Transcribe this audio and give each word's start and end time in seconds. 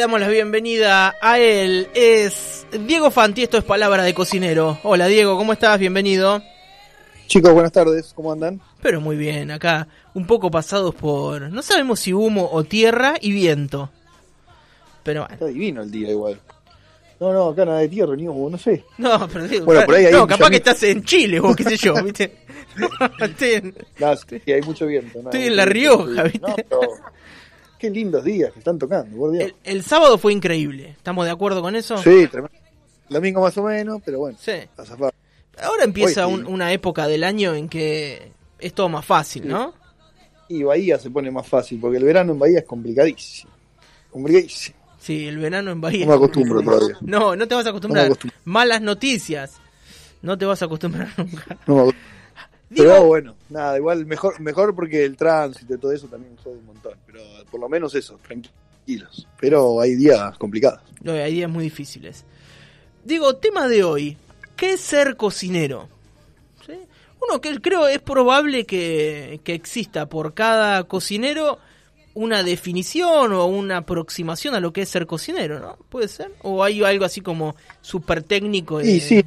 Damos 0.00 0.18
la 0.18 0.28
bienvenida 0.28 1.14
a 1.20 1.38
él. 1.38 1.88
Es 1.94 2.66
Diego 2.86 3.10
Fanti, 3.10 3.42
esto 3.42 3.58
es 3.58 3.64
Palabra 3.64 4.02
de 4.02 4.14
Cocinero. 4.14 4.78
Hola 4.82 5.06
Diego, 5.08 5.36
¿cómo 5.36 5.52
estás? 5.52 5.78
Bienvenido. 5.78 6.42
Chicos, 7.26 7.52
buenas 7.52 7.70
tardes, 7.72 8.12
¿cómo 8.14 8.32
andan? 8.32 8.60
Pero 8.80 9.02
muy 9.02 9.16
bien, 9.16 9.50
acá 9.50 9.86
un 10.14 10.26
poco 10.26 10.50
pasados 10.50 10.94
por... 10.94 11.42
No 11.50 11.60
sabemos 11.60 12.00
si 12.00 12.14
humo 12.14 12.48
o 12.50 12.64
tierra 12.64 13.14
y 13.20 13.30
viento. 13.30 13.90
Pero 15.02 15.20
bueno. 15.20 15.34
Está 15.34 15.46
divino 15.46 15.82
el 15.82 15.90
día 15.90 16.08
igual. 16.10 16.40
No, 17.20 17.34
no, 17.34 17.48
acá 17.50 17.66
nada 17.66 17.80
de 17.80 17.88
tierra, 17.88 18.16
ni 18.16 18.26
humo, 18.26 18.48
no 18.48 18.56
sé. 18.56 18.82
No, 18.96 19.28
pero 19.28 19.46
digo, 19.46 19.66
Bueno, 19.66 19.84
por 19.84 19.96
ahí 19.96 20.06
hay 20.06 20.12
no, 20.14 20.26
capaz 20.26 20.48
que 20.48 20.56
estás 20.56 20.82
en 20.84 21.04
Chile 21.04 21.38
o 21.40 21.54
qué 21.54 21.64
sé 21.64 21.76
yo, 21.76 21.92
¿viste? 22.02 22.38
No, 23.18 23.26
estoy 23.26 23.50
en- 23.52 23.74
Nada, 23.98 24.16
sí, 24.16 24.50
hay 24.50 24.62
mucho 24.62 24.86
viento. 24.86 25.18
Estoy 25.18 25.42
en 25.44 25.56
La 25.56 25.66
Rioja. 25.66 26.22
¿viste? 26.22 26.38
No, 26.40 26.54
pero 26.56 26.80
qué 27.80 27.90
lindos 27.90 28.22
días 28.24 28.52
que 28.52 28.58
están 28.60 28.78
tocando, 28.78 29.16
por 29.16 29.32
Dios. 29.32 29.44
el, 29.44 29.54
el 29.64 29.82
sábado 29.82 30.18
fue 30.18 30.32
increíble. 30.32 30.90
¿Estamos 30.90 31.24
de 31.24 31.30
acuerdo 31.32 31.62
con 31.62 31.74
eso? 31.74 31.98
Sí, 31.98 32.26
tremendo. 32.28 32.56
Domingo 33.08 33.40
más 33.40 33.56
o 33.58 33.62
menos, 33.64 34.00
pero 34.04 34.18
bueno, 34.20 34.38
Sí. 34.40 34.52
a 34.76 34.84
zafar. 34.84 35.12
Ahora 35.62 35.84
empieza 35.84 36.26
Hoy 36.26 36.34
sí. 36.36 36.40
un- 36.42 36.46
una 36.46 36.72
época 36.72 37.06
del 37.08 37.24
año 37.24 37.54
en 37.54 37.68
que 37.68 38.32
es 38.58 38.72
todo 38.72 38.88
más 38.88 39.04
fácil, 39.04 39.48
¿no? 39.48 39.74
Y 40.48 40.62
Bahía 40.62 40.98
se 40.98 41.10
pone 41.10 41.30
más 41.30 41.46
fácil, 41.46 41.78
porque 41.80 41.96
el 41.98 42.04
verano 42.04 42.32
en 42.32 42.38
Bahía 42.38 42.58
es 42.60 42.64
complicadísimo. 42.64 43.50
Complicadísimo. 44.10 44.76
Sí, 45.00 45.26
el 45.26 45.38
verano 45.38 45.70
en 45.70 45.80
Bahía. 45.80 46.04
No 46.04 46.10
me 46.12 46.16
acostumbro 46.16 46.60
todavía. 46.62 46.98
No, 47.00 47.34
no 47.36 47.48
te 47.48 47.54
vas 47.54 47.66
a 47.66 47.70
acostumbrar. 47.70 48.08
No. 48.10 48.16
Malas 48.44 48.80
noticias. 48.82 49.54
No 50.22 50.36
te 50.36 50.44
vas 50.44 50.60
a 50.62 50.66
acostumbrar 50.66 51.08
nunca. 51.16 51.56
No 51.66 51.74
me 51.74 51.80
acostumbro. 51.82 52.10
Digo, 52.70 52.84
Pero 52.84 53.04
bueno, 53.04 53.34
nada, 53.48 53.76
igual 53.76 54.06
mejor 54.06 54.40
mejor 54.40 54.74
porque 54.76 55.04
el 55.04 55.16
tránsito 55.16 55.74
y 55.74 55.78
todo 55.78 55.92
eso 55.92 56.06
también 56.06 56.36
jode 56.36 56.56
un 56.56 56.66
montón. 56.66 56.94
Pero 57.04 57.20
por 57.50 57.60
lo 57.60 57.68
menos 57.68 57.94
eso, 57.96 58.18
tranquilos. 58.22 59.26
Pero 59.40 59.80
hay 59.80 59.96
días 59.96 60.38
complicados. 60.38 60.80
no, 61.02 61.12
hay 61.12 61.34
días 61.34 61.50
muy 61.50 61.64
difíciles. 61.64 62.24
Digo, 63.04 63.36
tema 63.36 63.68
de 63.68 63.82
hoy. 63.82 64.16
¿Qué 64.56 64.74
es 64.74 64.80
ser 64.82 65.16
cocinero? 65.16 65.88
¿Sí? 66.66 66.74
Uno 67.26 67.40
que 67.40 67.60
creo 67.60 67.88
es 67.88 67.98
probable 67.98 68.66
que, 68.66 69.40
que 69.42 69.54
exista 69.54 70.06
por 70.06 70.34
cada 70.34 70.84
cocinero 70.84 71.58
una 72.14 72.42
definición 72.42 73.32
o 73.32 73.46
una 73.46 73.78
aproximación 73.78 74.54
a 74.54 74.60
lo 74.60 74.72
que 74.72 74.82
es 74.82 74.88
ser 74.88 75.06
cocinero, 75.06 75.60
¿no? 75.60 75.78
¿Puede 75.88 76.08
ser? 76.08 76.32
¿O 76.42 76.62
hay 76.62 76.82
algo 76.82 77.04
así 77.04 77.20
como 77.20 77.56
súper 77.80 78.22
técnico? 78.22 78.80
Y 78.80 79.00
sí. 79.00 79.24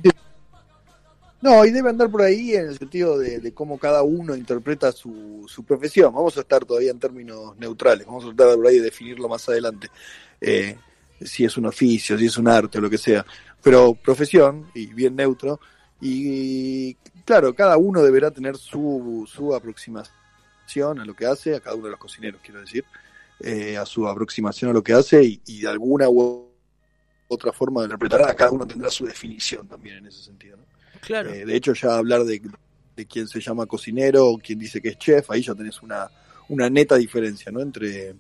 No, 1.44 1.66
y 1.66 1.72
debe 1.72 1.90
andar 1.90 2.10
por 2.10 2.22
ahí 2.22 2.54
en 2.54 2.68
el 2.70 2.78
sentido 2.78 3.20
de, 3.20 3.54
cómo 3.54 3.78
cada 3.78 4.02
uno 4.02 4.34
interpreta 4.34 4.94
su, 4.94 5.46
su 5.50 5.66
profesión. 5.66 6.14
Vamos 6.14 6.38
a 6.38 6.40
estar 6.40 6.64
todavía 6.64 6.92
en 6.92 7.00
términos 7.00 7.58
neutrales, 7.58 8.08
vamos 8.08 8.24
a 8.24 8.28
tratar 8.34 8.56
por 8.56 8.66
ahí 8.66 8.78
de 8.78 8.84
definirlo 8.86 9.28
más 9.28 9.50
adelante. 9.50 9.90
Eh, 10.40 10.78
si 11.20 11.44
es 11.44 11.58
un 11.58 11.66
oficio, 11.66 12.18
si 12.18 12.28
es 12.28 12.38
un 12.38 12.48
arte 12.48 12.80
lo 12.80 12.90
que 12.90 12.98
sea. 12.98 13.26
Pero 13.62 13.94
profesión, 13.94 14.68
y 14.74 14.86
bien 14.86 15.18
neutro, 15.18 15.60
y 16.00 16.94
claro, 17.26 17.54
cada 17.54 17.76
uno 17.76 18.02
deberá 18.02 18.32
tener 18.32 18.56
su, 18.56 19.30
su 19.30 19.54
aproximación 19.54 21.02
a 21.02 21.04
lo 21.04 21.14
que 21.14 21.26
hace, 21.26 21.58
a 21.58 21.60
cada 21.60 21.76
uno 21.76 21.88
de 21.88 21.92
los 21.92 22.00
cocineros, 22.00 22.40
quiero 22.42 22.62
decir, 22.62 22.86
eh, 23.42 23.76
a 23.76 23.86
su 23.86 24.08
aproximación 24.08 24.72
a 24.72 24.74
lo 24.74 24.82
que 24.82 24.94
hace, 24.94 25.22
y, 25.22 25.42
y 25.46 25.62
de 25.64 25.68
alguna 25.68 26.08
u 26.08 26.48
otra 27.28 27.52
forma 27.52 27.82
de 27.82 27.88
interpretará, 27.88 28.34
cada 28.34 28.52
uno 28.52 28.66
tendrá 28.66 28.90
su 28.90 29.06
definición 29.06 29.68
también 29.68 29.98
en 29.98 30.08
ese 30.08 30.24
sentido. 30.24 30.56
¿no? 30.56 30.73
Claro. 31.06 31.32
Eh, 31.32 31.46
de 31.46 31.56
hecho, 31.56 31.74
ya 31.74 31.96
hablar 31.96 32.24
de, 32.24 32.42
de 32.96 33.06
quién 33.06 33.28
se 33.28 33.40
llama 33.40 33.66
cocinero 33.66 34.28
o 34.28 34.38
quién 34.38 34.60
dice 34.60 34.82
que 34.82 34.90
es 34.90 34.98
chef, 34.98 35.30
ahí 35.32 35.42
ya 35.42 35.54
tenés 35.54 35.82
una, 35.82 36.10
una 36.50 36.70
neta 36.70 36.96
diferencia, 36.96 37.52
¿no? 37.52 37.62
Entre 37.62 38.16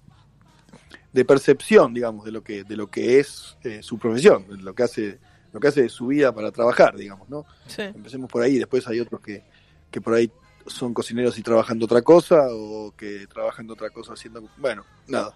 de 1.12 1.26
percepción, 1.26 1.94
digamos, 1.94 2.26
de 2.26 2.32
lo 2.32 2.44
que, 2.44 2.64
de 2.64 2.76
lo 2.76 2.88
que 2.88 3.20
es 3.20 3.56
eh, 3.64 3.84
su 3.84 4.00
profesión, 4.00 4.48
de 4.48 4.58
lo 4.58 4.74
que 4.74 4.84
hace, 4.84 5.20
lo 5.52 5.60
que 5.60 5.68
hace 5.68 5.84
de 5.84 5.90
su 5.90 6.08
vida 6.08 6.34
para 6.34 6.52
trabajar, 6.52 6.96
digamos, 6.98 7.30
¿no? 7.30 7.46
Sí. 7.68 7.84
Empecemos 7.84 8.32
por 8.32 8.42
ahí, 8.42 8.58
después 8.58 8.88
hay 8.88 9.00
otros 9.00 9.22
que, 9.22 9.44
que 9.92 10.02
por 10.02 10.16
ahí 10.16 10.32
son 10.66 10.94
cocineros 10.94 11.38
y 11.38 11.44
trabajan 11.44 11.78
de 11.78 11.86
otra 11.86 12.02
cosa, 12.02 12.48
o 12.50 12.94
que 12.98 13.28
trabajan 13.28 13.68
de 13.68 13.74
otra 13.74 13.92
cosa 13.92 14.14
haciendo, 14.14 14.44
bueno, 14.58 14.84
nada. 15.08 15.36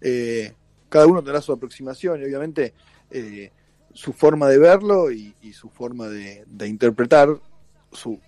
Eh, 0.00 0.54
cada 0.88 1.06
uno 1.06 1.22
tendrá 1.22 1.42
su 1.42 1.52
aproximación 1.52 2.20
y 2.20 2.24
obviamente 2.24 2.72
eh, 3.10 3.52
su 3.92 4.12
forma 4.12 4.48
de 4.48 4.58
verlo 4.58 5.10
y, 5.10 5.34
y 5.42 5.52
su 5.52 5.68
forma 5.68 6.08
de, 6.08 6.44
de 6.46 6.68
interpretar 6.68 7.28
su, 7.92 8.18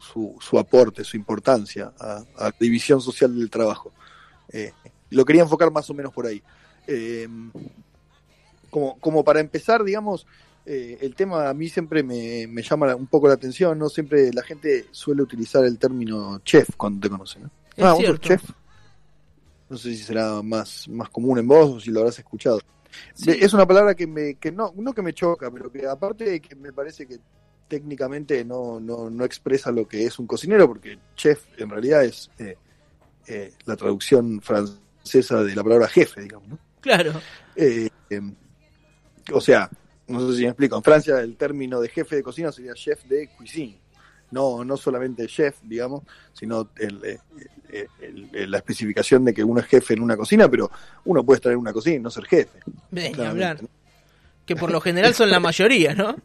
su, 0.00 0.36
su 0.40 0.58
aporte, 0.58 1.04
su 1.04 1.16
importancia 1.16 1.92
a, 1.98 2.24
la 2.38 2.54
división 2.58 3.00
social 3.00 3.36
del 3.36 3.50
trabajo. 3.50 3.92
Eh, 4.50 4.72
lo 5.10 5.24
quería 5.24 5.42
enfocar 5.42 5.70
más 5.70 5.88
o 5.90 5.94
menos 5.94 6.12
por 6.12 6.26
ahí. 6.26 6.42
Eh, 6.86 7.28
como, 8.70 8.98
como 8.98 9.24
para 9.24 9.40
empezar, 9.40 9.82
digamos, 9.84 10.26
eh, 10.64 10.98
el 11.00 11.14
tema 11.14 11.48
a 11.48 11.54
mí 11.54 11.68
siempre 11.68 12.02
me, 12.02 12.46
me 12.48 12.62
llama 12.62 12.94
un 12.94 13.06
poco 13.06 13.28
la 13.28 13.34
atención, 13.34 13.78
¿no? 13.78 13.88
Siempre 13.88 14.32
la 14.32 14.42
gente 14.42 14.86
suele 14.90 15.22
utilizar 15.22 15.64
el 15.64 15.78
término 15.78 16.40
chef 16.40 16.70
cuando 16.76 17.00
te 17.00 17.08
conocen, 17.08 17.44
¿no? 17.44 17.50
Es 17.76 17.84
Ah, 17.84 17.92
vos 17.92 18.04
sos 18.04 18.20
chef. 18.20 18.42
No 19.68 19.76
sé 19.76 19.90
si 19.94 20.02
será 20.02 20.42
más, 20.42 20.88
más 20.88 21.08
común 21.08 21.38
en 21.38 21.46
vos 21.46 21.70
o 21.70 21.80
si 21.80 21.90
lo 21.90 22.00
habrás 22.00 22.18
escuchado. 22.18 22.60
Sí. 23.14 23.30
Es 23.40 23.52
una 23.52 23.66
palabra 23.66 23.94
que 23.94 24.06
me, 24.06 24.34
que 24.34 24.52
no, 24.52 24.72
no 24.76 24.92
que 24.92 25.02
me 25.02 25.12
choca, 25.12 25.50
pero 25.50 25.70
que 25.70 25.86
aparte 25.86 26.24
de 26.24 26.40
que 26.40 26.54
me 26.54 26.72
parece 26.72 27.06
que 27.06 27.18
técnicamente 27.68 28.44
no, 28.44 28.78
no, 28.80 29.10
no 29.10 29.24
expresa 29.24 29.70
lo 29.72 29.86
que 29.86 30.04
es 30.04 30.18
un 30.18 30.26
cocinero, 30.26 30.68
porque 30.68 30.98
chef 31.14 31.44
en 31.58 31.70
realidad 31.70 32.04
es 32.04 32.30
eh, 32.38 32.56
eh, 33.26 33.52
la 33.64 33.76
traducción 33.76 34.40
francesa 34.40 35.42
de 35.42 35.54
la 35.54 35.62
palabra 35.64 35.88
jefe, 35.88 36.22
digamos, 36.22 36.48
¿no? 36.48 36.58
Claro. 36.80 37.20
Eh, 37.56 37.88
eh, 38.10 38.20
o 39.32 39.40
sea, 39.40 39.68
no 40.06 40.30
sé 40.30 40.36
si 40.36 40.42
me 40.42 40.48
explico. 40.48 40.76
En 40.76 40.82
Francia 40.82 41.20
el 41.20 41.36
término 41.36 41.80
de 41.80 41.88
jefe 41.88 42.16
de 42.16 42.22
cocina 42.22 42.52
sería 42.52 42.74
chef 42.74 43.04
de 43.04 43.28
cuisine. 43.36 43.80
No, 44.30 44.64
no 44.64 44.76
solamente 44.76 45.26
chef, 45.26 45.56
digamos, 45.62 46.02
sino 46.32 46.70
el, 46.78 47.04
eh, 47.04 47.18
eh, 47.70 47.86
el- 48.00 48.28
el- 48.32 48.50
la 48.50 48.58
especificación 48.58 49.24
de 49.24 49.32
que 49.32 49.44
uno 49.44 49.60
es 49.60 49.66
jefe 49.66 49.94
en 49.94 50.02
una 50.02 50.16
cocina, 50.16 50.48
pero 50.48 50.70
uno 51.04 51.24
puede 51.24 51.36
estar 51.36 51.52
en 51.52 51.58
una 51.58 51.72
cocina 51.72 51.96
y 51.96 52.00
no 52.00 52.10
ser 52.10 52.24
jefe. 52.26 52.58
Ven, 52.90 53.18
hablar. 53.20 53.60
Que 54.44 54.56
por 54.56 54.70
lo 54.70 54.80
general 54.80 55.14
son 55.14 55.30
la 55.30 55.40
mayoría, 55.40 55.94
¿no? 55.94 56.16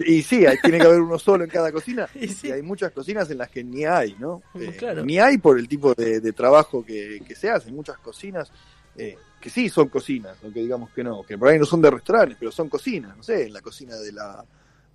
Y 0.00 0.22
sí, 0.22 0.46
hay, 0.46 0.56
tiene 0.62 0.78
que 0.78 0.86
haber 0.86 1.00
uno 1.00 1.18
solo 1.18 1.44
en 1.44 1.50
cada 1.50 1.72
cocina. 1.72 2.08
Y 2.14 2.28
sí. 2.28 2.48
Y 2.48 2.52
hay 2.52 2.62
muchas 2.62 2.92
cocinas 2.92 3.30
en 3.30 3.38
las 3.38 3.50
que 3.50 3.64
ni 3.64 3.84
hay, 3.84 4.14
¿no? 4.18 4.42
Mm, 4.54 4.62
Eh, 4.62 4.76
claro. 4.76 5.04
Ni 5.04 5.18
hay 5.18 5.38
por 5.38 5.58
el 5.58 5.66
tipo 5.68 5.92
de, 5.94 6.20
de 6.20 6.32
trabajo 6.32 6.84
que, 6.84 7.20
que 7.26 7.34
se 7.34 7.50
hace. 7.50 7.68
Hay 7.68 7.74
muchas 7.74 7.98
cocinas 7.98 8.50
eh, 8.96 9.16
que 9.40 9.50
sí 9.50 9.68
son 9.68 9.88
cocinas, 9.88 10.36
aunque 10.44 10.60
digamos 10.60 10.90
que 10.90 11.02
no, 11.02 11.22
que 11.24 11.36
por 11.38 11.48
ahí 11.48 11.58
no 11.58 11.64
son 11.64 11.80
de 11.82 11.90
restaurantes, 11.90 12.36
pero 12.38 12.52
son 12.52 12.68
cocinas. 12.68 13.16
No 13.16 13.22
sé, 13.22 13.46
en 13.46 13.52
la 13.52 13.60
cocina 13.60 13.96
de 13.96 14.12
la, 14.12 14.44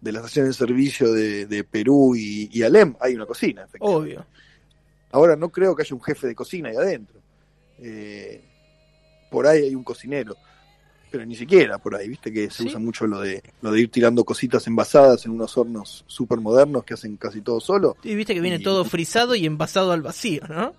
de 0.04 0.12
la 0.12 0.20
estación 0.20 0.48
de 0.48 0.54
servicio 0.54 1.12
de, 1.14 1.46
de 1.46 1.64
Perú 1.64 2.16
y, 2.16 2.50
y 2.52 2.64
Alem 2.64 2.96
hay 3.00 3.16
una 3.16 3.26
cocina. 3.26 3.64
efectivamente. 3.64 3.98
Obvio. 4.14 4.26
Ahora 5.12 5.36
no 5.36 5.50
creo 5.50 5.76
que 5.76 5.84
haya 5.84 5.96
un 5.96 6.02
jefe 6.02 6.28
de 6.28 6.36
cocina 6.36 6.70
ahí 6.70 6.76
adentro. 6.76 7.20
Eh, 7.80 8.44
por 9.32 9.48
ahí 9.48 9.64
hay 9.64 9.76
un 9.76 9.84
cocinero. 9.84 10.36
Pero 11.12 11.26
ni 11.26 11.36
siquiera 11.36 11.78
por 11.78 11.96
ahí, 11.96 12.10
viste 12.10 12.34
que 12.34 12.50
se 12.50 12.64
Sí. 12.64 12.70
usa 12.70 12.80
mucho 12.80 13.06
lo 13.06 13.20
de 13.20 13.44
lo 13.62 13.72
de 13.72 13.82
ir 13.82 13.92
tirando 13.92 14.24
cositas 14.26 14.66
envasadas 14.66 15.26
en 15.26 15.32
unos 15.34 15.56
hornos 15.58 16.04
súper 16.08 16.40
modernos 16.40 16.84
que 16.84 16.96
hacen 16.96 17.18
casi 17.18 17.42
todo 17.42 17.60
solo. 17.60 17.96
Y 18.04 18.16
viste 18.16 18.34
que 18.34 18.42
viene 18.42 18.58
Y- 18.58 18.64
todo 18.64 18.84
frisado 18.84 19.36
y 19.36 19.46
envasado 19.46 19.92
al 19.92 20.02
vacío, 20.02 20.42
¿no? 20.50 20.74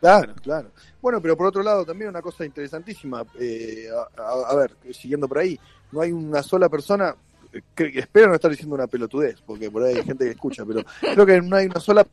Claro, 0.00 0.34
claro. 0.42 0.70
Bueno, 1.00 1.20
pero 1.22 1.36
por 1.36 1.46
otro 1.46 1.62
lado 1.62 1.84
también 1.86 2.10
una 2.10 2.20
cosa 2.22 2.44
interesantísima, 2.44 3.24
eh, 3.40 3.86
a, 4.16 4.22
a- 4.22 4.50
a 4.50 4.54
ver, 4.56 4.76
siguiendo 4.92 5.26
por 5.26 5.38
ahí, 5.38 5.58
no 5.90 6.02
hay 6.02 6.12
una 6.12 6.42
sola 6.42 6.68
persona, 6.68 7.16
espero 7.76 8.28
no 8.28 8.34
estar 8.34 8.50
diciendo 8.50 8.74
una 8.74 8.86
pelotudez, 8.86 9.40
porque 9.46 9.70
por 9.70 9.82
ahí 9.82 9.96
hay 9.96 10.04
gente 10.04 10.24
que 10.24 10.30
escucha, 10.32 10.64
pero 10.64 10.82
creo 11.00 11.26
que 11.26 11.40
no 11.40 11.56
hay 11.56 11.66
una 11.66 11.80
sola 11.80 12.06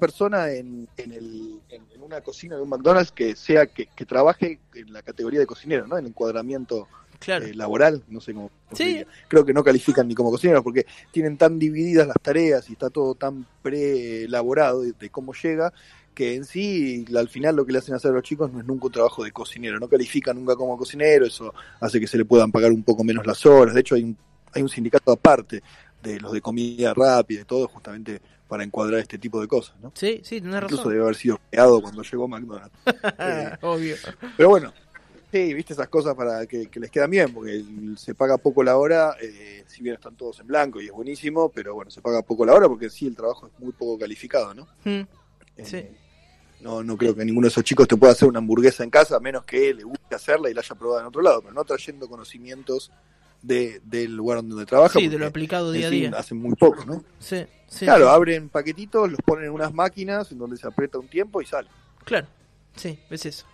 persona 0.00 0.50
en, 0.50 0.88
en, 0.96 1.12
el, 1.12 1.60
en, 1.68 1.82
en 1.94 2.02
una 2.02 2.20
cocina 2.20 2.56
de 2.56 2.62
un 2.62 2.68
McDonald's 2.68 3.12
que 3.12 3.36
sea 3.36 3.66
que, 3.66 3.86
que 3.86 4.06
trabaje 4.06 4.58
en 4.74 4.92
la 4.92 5.02
categoría 5.02 5.40
de 5.40 5.46
cocinero, 5.46 5.86
¿no? 5.86 5.96
En 5.98 6.04
el 6.04 6.10
encuadramiento 6.10 6.88
Claro. 7.20 7.46
eh, 7.46 7.54
laboral, 7.54 8.02
no 8.08 8.20
sé 8.20 8.34
cómo. 8.34 8.50
Sí. 8.72 9.04
Creo 9.28 9.44
que 9.44 9.52
no 9.52 9.62
califican 9.62 10.08
ni 10.08 10.14
como 10.14 10.32
cocineros 10.32 10.64
porque 10.64 10.86
tienen 11.12 11.36
tan 11.36 11.56
divididas 11.56 12.08
las 12.08 12.16
tareas 12.20 12.68
y 12.68 12.72
está 12.72 12.90
todo 12.90 13.14
tan 13.14 13.46
pre-elaborado 13.62 14.82
de, 14.82 14.92
de 14.92 15.08
cómo 15.10 15.32
llega 15.32 15.72
que 16.14 16.34
en 16.34 16.44
sí 16.44 17.04
al 17.16 17.28
final 17.28 17.56
lo 17.56 17.64
que 17.64 17.72
le 17.72 17.78
hacen 17.78 17.94
hacer 17.94 18.10
a 18.10 18.14
los 18.14 18.22
chicos 18.22 18.52
no 18.52 18.58
es 18.60 18.66
nunca 18.66 18.86
un 18.86 18.92
trabajo 18.92 19.24
de 19.24 19.32
cocinero, 19.32 19.78
no 19.78 19.88
califican 19.88 20.36
nunca 20.36 20.56
como 20.56 20.76
cocinero, 20.76 21.24
eso 21.24 21.54
hace 21.80 22.00
que 22.00 22.06
se 22.06 22.18
le 22.18 22.24
puedan 22.24 22.50
pagar 22.52 22.72
un 22.72 22.82
poco 22.82 23.04
menos 23.04 23.24
las 23.26 23.46
horas, 23.46 23.74
de 23.74 23.80
hecho 23.80 23.94
hay 23.94 24.02
un, 24.04 24.16
hay 24.52 24.62
un 24.62 24.68
sindicato 24.68 25.12
aparte 25.12 25.62
de 26.02 26.20
los 26.20 26.32
de 26.32 26.40
comida 26.40 26.92
rápida 26.94 27.42
y 27.42 27.44
todo 27.44 27.68
justamente 27.68 28.20
para 28.48 28.64
encuadrar 28.64 29.00
este 29.00 29.18
tipo 29.18 29.40
de 29.40 29.48
cosas, 29.48 29.76
¿no? 29.80 29.92
Sí, 29.94 30.20
sí, 30.24 30.40
tenés 30.40 30.56
Incluso 30.62 30.76
razón. 30.82 30.92
debe 30.92 31.04
haber 31.04 31.16
sido 31.16 31.40
creado 31.50 31.80
cuando 31.80 32.02
llegó 32.02 32.28
McDonald's. 32.28 32.76
Eh, 33.18 33.56
Obvio. 33.62 33.96
pero 34.36 34.48
bueno, 34.50 34.72
sí, 35.32 35.54
viste 35.54 35.72
esas 35.72 35.88
cosas 35.88 36.14
para 36.14 36.44
que, 36.46 36.66
que 36.66 36.78
les 36.80 36.90
quedan 36.90 37.10
bien, 37.10 37.32
porque 37.32 37.64
se 37.96 38.14
paga 38.14 38.36
poco 38.36 38.62
la 38.62 38.76
hora, 38.76 39.16
eh, 39.22 39.64
si 39.66 39.82
bien 39.82 39.94
están 39.94 40.16
todos 40.16 40.40
en 40.40 40.48
blanco 40.48 40.80
y 40.82 40.86
es 40.86 40.92
buenísimo, 40.92 41.48
pero 41.50 41.74
bueno, 41.74 41.90
se 41.90 42.02
paga 42.02 42.20
poco 42.22 42.44
la 42.44 42.52
hora 42.52 42.68
porque 42.68 42.90
sí, 42.90 43.06
el 43.06 43.16
trabajo 43.16 43.46
es 43.46 43.52
muy 43.58 43.72
poco 43.72 43.98
calificado, 43.98 44.52
¿no? 44.54 44.66
Mm, 44.84 45.06
Eh, 45.56 45.64
Sí. 45.64 45.86
No, 46.60 46.80
no 46.82 46.96
creo 46.96 47.12
que 47.14 47.24
ninguno 47.24 47.46
de 47.46 47.50
esos 47.50 47.64
chicos 47.64 47.88
te 47.88 47.96
pueda 47.96 48.12
hacer 48.12 48.28
una 48.28 48.38
hamburguesa 48.38 48.84
en 48.84 48.90
casa, 48.90 49.16
a 49.16 49.20
menos 49.20 49.44
que 49.44 49.74
le 49.74 49.82
guste 49.82 50.14
hacerla 50.14 50.48
y 50.48 50.54
la 50.54 50.60
haya 50.60 50.74
probado 50.76 51.00
en 51.00 51.06
otro 51.06 51.20
lado, 51.20 51.40
pero 51.42 51.52
no 51.54 51.64
trayendo 51.64 52.08
conocimientos 52.08 52.92
de, 53.42 53.80
del 53.84 54.14
lugar 54.16 54.38
donde 54.46 54.64
trabaja. 54.66 54.98
Sí, 54.98 55.08
de 55.08 55.18
lo 55.18 55.26
aplicado 55.26 55.72
día 55.72 55.88
a 55.88 55.90
día. 55.90 56.10
Hacen 56.16 56.38
muy 56.38 56.54
poco, 56.54 56.84
¿no? 56.84 57.04
Sí, 57.18 57.44
sí. 57.66 57.84
claro, 57.84 58.08
abren 58.10 58.48
paquetitos, 58.48 59.10
los 59.10 59.20
ponen 59.20 59.46
en 59.46 59.50
unas 59.50 59.72
máquinas 59.74 60.30
en 60.32 60.38
donde 60.38 60.56
se 60.56 60.66
aprieta 60.66 60.98
un 60.98 61.08
tiempo 61.08 61.40
y 61.42 61.46
sale. 61.46 61.68
Claro. 62.04 62.26
Sí, 62.76 62.98
es 63.10 63.26
eso. 63.26 63.46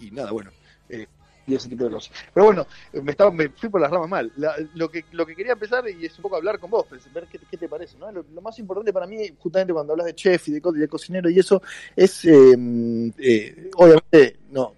y 0.00 0.10
nada, 0.10 0.30
bueno, 0.32 0.50
eh, 0.88 1.06
y 1.46 1.54
ese 1.54 1.68
tipo 1.68 1.84
de 1.84 1.90
cosas. 1.90 2.12
Pero 2.32 2.46
bueno, 2.46 2.66
me, 3.02 3.10
estaba, 3.10 3.30
me 3.30 3.48
fui 3.50 3.68
por 3.68 3.80
las 3.80 3.90
ramas 3.90 4.08
mal. 4.08 4.32
La- 4.36 4.54
lo, 4.74 4.90
que, 4.90 5.04
lo 5.12 5.26
que 5.26 5.34
quería 5.36 5.52
empezar 5.52 5.84
y 5.88 6.04
es 6.06 6.16
un 6.18 6.22
poco 6.22 6.36
hablar 6.36 6.58
con 6.58 6.70
vos, 6.70 6.86
pues, 6.88 7.10
ver 7.12 7.26
qué, 7.30 7.38
qué 7.50 7.56
te 7.56 7.68
parece. 7.68 7.96
¿no? 7.98 8.10
Lo, 8.12 8.24
lo 8.34 8.40
más 8.40 8.58
importante 8.58 8.92
para 8.92 9.06
mí, 9.06 9.18
justamente 9.38 9.72
cuando 9.72 9.92
hablas 9.92 10.06
de 10.06 10.14
chef 10.14 10.48
y 10.48 10.52
de, 10.52 10.60
co- 10.60 10.72
de 10.72 10.88
cocinero 10.88 11.28
y 11.30 11.38
eso, 11.38 11.62
es, 11.96 12.24
eh, 12.24 13.12
eh, 13.18 13.70
obviamente, 13.76 14.38
no, 14.50 14.74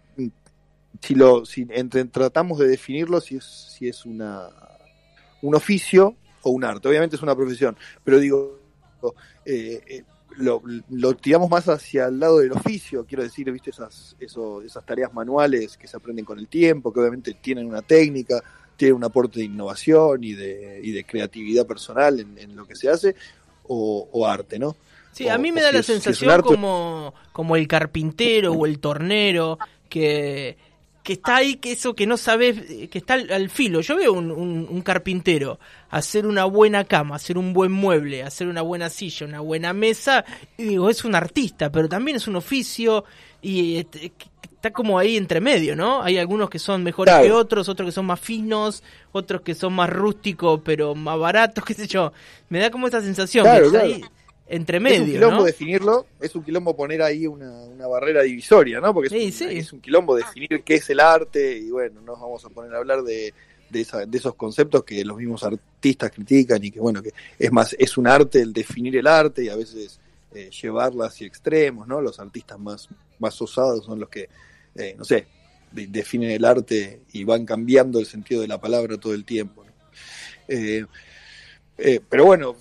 si 1.03 1.15
lo 1.15 1.45
si 1.45 1.67
entre, 1.71 2.05
tratamos 2.07 2.59
de 2.59 2.69
definirlo, 2.69 3.21
si 3.21 3.37
es, 3.37 3.45
si 3.45 3.89
es 3.89 4.05
una 4.05 4.49
un 5.43 5.55
oficio 5.55 6.15
o 6.43 6.51
un 6.51 6.65
arte. 6.65 6.89
Obviamente 6.89 7.17
es 7.17 7.23
una 7.23 7.35
profesión, 7.37 7.77
pero 8.03 8.19
digo, 8.19 8.59
eh, 9.45 9.81
eh, 9.87 10.03
lo, 10.39 10.63
lo 10.91 11.15
tiramos 11.15 11.49
más 11.51 11.69
hacia 11.69 12.07
el 12.07 12.19
lado 12.19 12.39
del 12.39 12.53
oficio, 12.53 13.05
quiero 13.07 13.23
decir, 13.23 13.51
viste 13.53 13.71
esas, 13.71 14.17
eso, 14.19 14.63
esas 14.63 14.85
tareas 14.85 15.13
manuales 15.15 15.77
que 15.77 15.87
se 15.87 15.97
aprenden 15.97 16.25
con 16.25 16.39
el 16.39 16.49
tiempo, 16.49 16.93
que 16.93 17.01
obviamente 17.01 17.35
tienen 17.35 17.67
una 17.67 17.83
técnica, 17.83 18.43
tienen 18.77 18.97
un 18.97 19.05
aporte 19.05 19.39
de 19.41 19.47
innovación 19.47 20.23
y 20.25 20.35
de, 20.35 20.81
y 20.83 20.91
de 20.93 21.05
creatividad 21.05 21.67
personal 21.67 22.21
en, 22.21 22.37
en 22.39 22.55
lo 22.57 22.67
que 22.67 22.75
se 22.77 22.89
hace, 22.91 23.15
o, 23.65 24.09
o 24.13 24.27
arte, 24.27 24.59
¿no? 24.59 24.77
Sí, 25.13 25.27
O- 25.27 25.33
a 25.33 25.39
mí 25.39 25.51
me 25.53 25.63
da 25.63 25.69
si 25.69 25.75
la 25.75 25.81
es- 25.81 25.87
si 25.87 25.93
sensación 25.93 26.31
arte- 26.31 26.43
como, 26.49 27.15
como 27.33 27.57
el 27.57 27.67
carpintero 27.69 28.53
o 28.53 28.67
el 28.67 28.79
tornero 28.79 29.59
que, 29.89 30.57
que 31.07 31.13
está 31.13 31.37
ahí, 31.37 31.55
que 31.55 31.71
eso 31.71 31.95
que 31.95 32.05
no 32.05 32.17
sabes, 32.17 32.59
eh, 32.69 32.89
que 32.89 32.99
está 32.99 33.15
al, 33.15 33.31
al 33.33 33.49
filo. 33.49 33.81
Yo 33.81 33.95
veo 33.97 34.13
un, 34.13 34.33
un- 34.33 34.67
un 34.69 34.83
carpintero 34.83 35.61
hacer 35.89 36.27
una 36.27 36.45
buena 36.47 36.83
cama, 36.83 37.15
hacer 37.15 37.39
un 37.39 37.53
buen 37.53 37.71
mueble, 37.71 38.25
hacer 38.25 38.49
una 38.49 38.61
buena 38.63 38.91
silla, 38.91 39.25
una 39.25 39.39
buena 39.39 39.73
mesa, 39.73 40.25
y 40.59 40.65
digo, 40.65 40.91
es 40.91 41.05
un 41.05 41.15
artista, 41.15 41.71
pero 41.71 41.89
también 41.89 42.17
es 42.17 42.27
un 42.27 42.35
oficio 42.35 43.05
y 43.41 43.85
que 43.85 44.11
está 44.43 44.73
como 44.73 44.99
ahí 44.99 45.17
entre 45.17 45.41
medio, 45.41 45.77
¿no? 45.77 46.03
Hay 46.03 46.19
algunos 46.19 46.51
que 46.51 46.59
son 46.59 46.83
mejores 46.83 47.13
Claro. 47.15 47.25
que 47.25 47.33
otros, 47.33 47.69
otros 47.69 47.87
que 47.87 47.93
son 47.93 48.07
más 48.07 48.19
finos, 48.19 48.83
otros 49.13 49.43
que 49.43 49.55
son 49.55 49.75
más 49.75 49.89
rústicos, 49.89 50.61
pero 50.65 50.97
más 50.97 51.17
baratos, 51.21 51.65
qué 51.65 51.75
sé 51.75 51.87
yo. 51.87 52.13
Me 52.49 52.59
da 52.59 52.71
como 52.71 52.89
esa 52.89 53.01
sensación 53.01 53.45
Claro, 53.45 53.67
que 53.67 53.71
claro. 53.71 53.87
ahí 53.87 54.05
entre 54.49 54.77
es 54.79 54.83
un 54.83 54.85
medio, 54.91 55.05
quilombo 55.15 55.37
¿no? 55.39 55.45
definirlo, 55.45 56.07
es 56.21 56.35
un 56.35 56.45
quilombo 56.45 56.77
poner 56.77 57.03
ahí 57.03 57.27
una, 57.27 57.51
una 57.65 57.87
barrera 57.87 58.23
divisoria, 58.23 58.81
¿no? 58.81 58.95
Porque 58.95 59.09
es, 59.09 59.13
Sí, 59.35 59.45
un, 59.45 59.51
sí. 59.51 59.59
es 59.59 59.73
un 59.73 59.81
quilombo 59.81 60.15
definir 60.17 60.63
qué 60.65 60.75
es 60.77 60.89
el 60.91 61.01
arte 61.01 61.59
y 61.59 61.71
bueno, 61.71 62.01
no 62.01 62.13
nos 62.13 62.21
vamos 62.21 62.45
a 62.45 62.49
poner 62.51 62.73
a 62.75 62.79
hablar 62.79 63.03
de, 63.03 63.35
de, 63.71 63.81
esa- 63.81 64.07
de 64.07 64.19
esos 64.19 64.35
conceptos 64.37 64.85
que 64.85 65.05
los 65.05 65.17
mismos 65.17 65.43
artistas 65.43 66.13
critican 66.13 66.63
y 66.63 66.71
que 66.71 66.79
bueno, 66.81 67.03
que 67.03 67.11
es 67.39 67.51
más, 67.51 67.75
es 67.79 67.97
un 67.99 68.07
arte 68.07 68.41
el 68.41 68.53
definir 68.53 68.97
el 68.97 69.07
arte 69.09 69.45
y 69.45 69.49
a 69.49 69.57
veces 69.57 69.99
eh, 70.35 70.51
llevarla 70.63 71.07
hacia 71.07 71.27
extremos, 71.27 71.89
¿no? 71.89 72.01
Los 72.01 72.21
artistas 72.21 72.59
más, 72.59 72.89
más 73.19 73.41
osados 73.43 73.85
son 73.85 73.99
los 73.99 74.09
que, 74.09 74.29
eh, 74.77 74.95
no 74.97 75.05
sé, 75.05 75.27
de- 75.73 75.87
definen 75.89 76.31
el 76.31 76.45
arte 76.45 77.01
y 77.13 77.25
van 77.25 77.45
cambiando 77.45 77.99
el 77.99 78.07
sentido 78.07 78.43
de 78.43 78.49
la 78.49 78.61
palabra 78.61 78.97
todo 78.99 79.15
el 79.15 79.25
tiempo, 79.25 79.65
¿no? 79.65 79.73
Eh, 80.49 80.85
eh, 81.79 82.01
pero 82.09 82.25
bueno, 82.25 82.57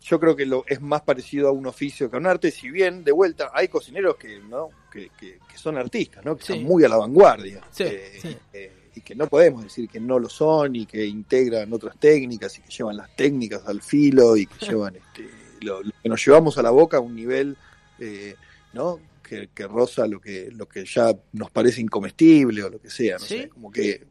yo 0.00 0.20
creo 0.20 0.36
que 0.36 0.46
lo, 0.46 0.64
es 0.66 0.80
más 0.80 1.02
parecido 1.02 1.48
a 1.48 1.52
un 1.52 1.66
oficio 1.66 2.08
que 2.10 2.16
a 2.16 2.20
un 2.20 2.26
arte, 2.26 2.50
si 2.50 2.70
bien 2.70 3.02
de 3.04 3.12
vuelta 3.12 3.50
hay 3.52 3.68
cocineros 3.68 4.16
que 4.16 4.38
no 4.40 4.68
que, 4.92 5.10
que- 5.18 5.38
que 5.48 5.58
son 5.58 5.76
artistas, 5.78 6.24
¿no? 6.24 6.36
que 6.36 6.44
Sí. 6.44 6.52
están 6.52 6.66
muy 6.66 6.84
a 6.84 6.88
la 6.88 6.96
vanguardia 6.96 7.60
Sí, 7.70 7.84
eh, 7.84 8.18
sí. 8.20 8.36
eh, 8.52 8.72
y 8.94 9.00
que 9.02 9.14
no 9.14 9.26
podemos 9.28 9.62
decir 9.62 9.88
que 9.88 10.00
no 10.00 10.18
lo 10.18 10.28
son 10.28 10.74
y 10.76 10.86
que 10.86 11.04
integran 11.06 11.72
otras 11.72 11.96
técnicas 11.98 12.58
y 12.58 12.62
que 12.62 12.70
llevan 12.70 12.96
las 12.96 13.14
técnicas 13.16 13.62
al 13.66 13.82
filo 13.82 14.36
y 14.36 14.46
que 14.46 14.66
llevan 14.66 14.96
este, 14.96 15.28
lo, 15.60 15.82
lo 15.82 15.92
que 16.02 16.08
nos 16.08 16.24
llevamos 16.24 16.58
a 16.58 16.62
la 16.62 16.70
boca 16.70 16.96
a 16.96 17.00
un 17.00 17.14
nivel 17.14 17.56
eh, 17.98 18.34
¿no? 18.72 18.98
que, 19.22 19.48
que 19.54 19.66
roza 19.68 20.06
lo 20.08 20.20
que 20.20 20.50
lo 20.50 20.66
que 20.66 20.84
ya 20.84 21.14
nos 21.32 21.50
parece 21.52 21.80
incomestible 21.80 22.64
o 22.64 22.70
lo 22.70 22.80
que 22.80 22.90
sea, 22.90 23.16
no 23.18 23.24
sé, 23.24 23.48
como 23.48 23.70
que 23.70 24.04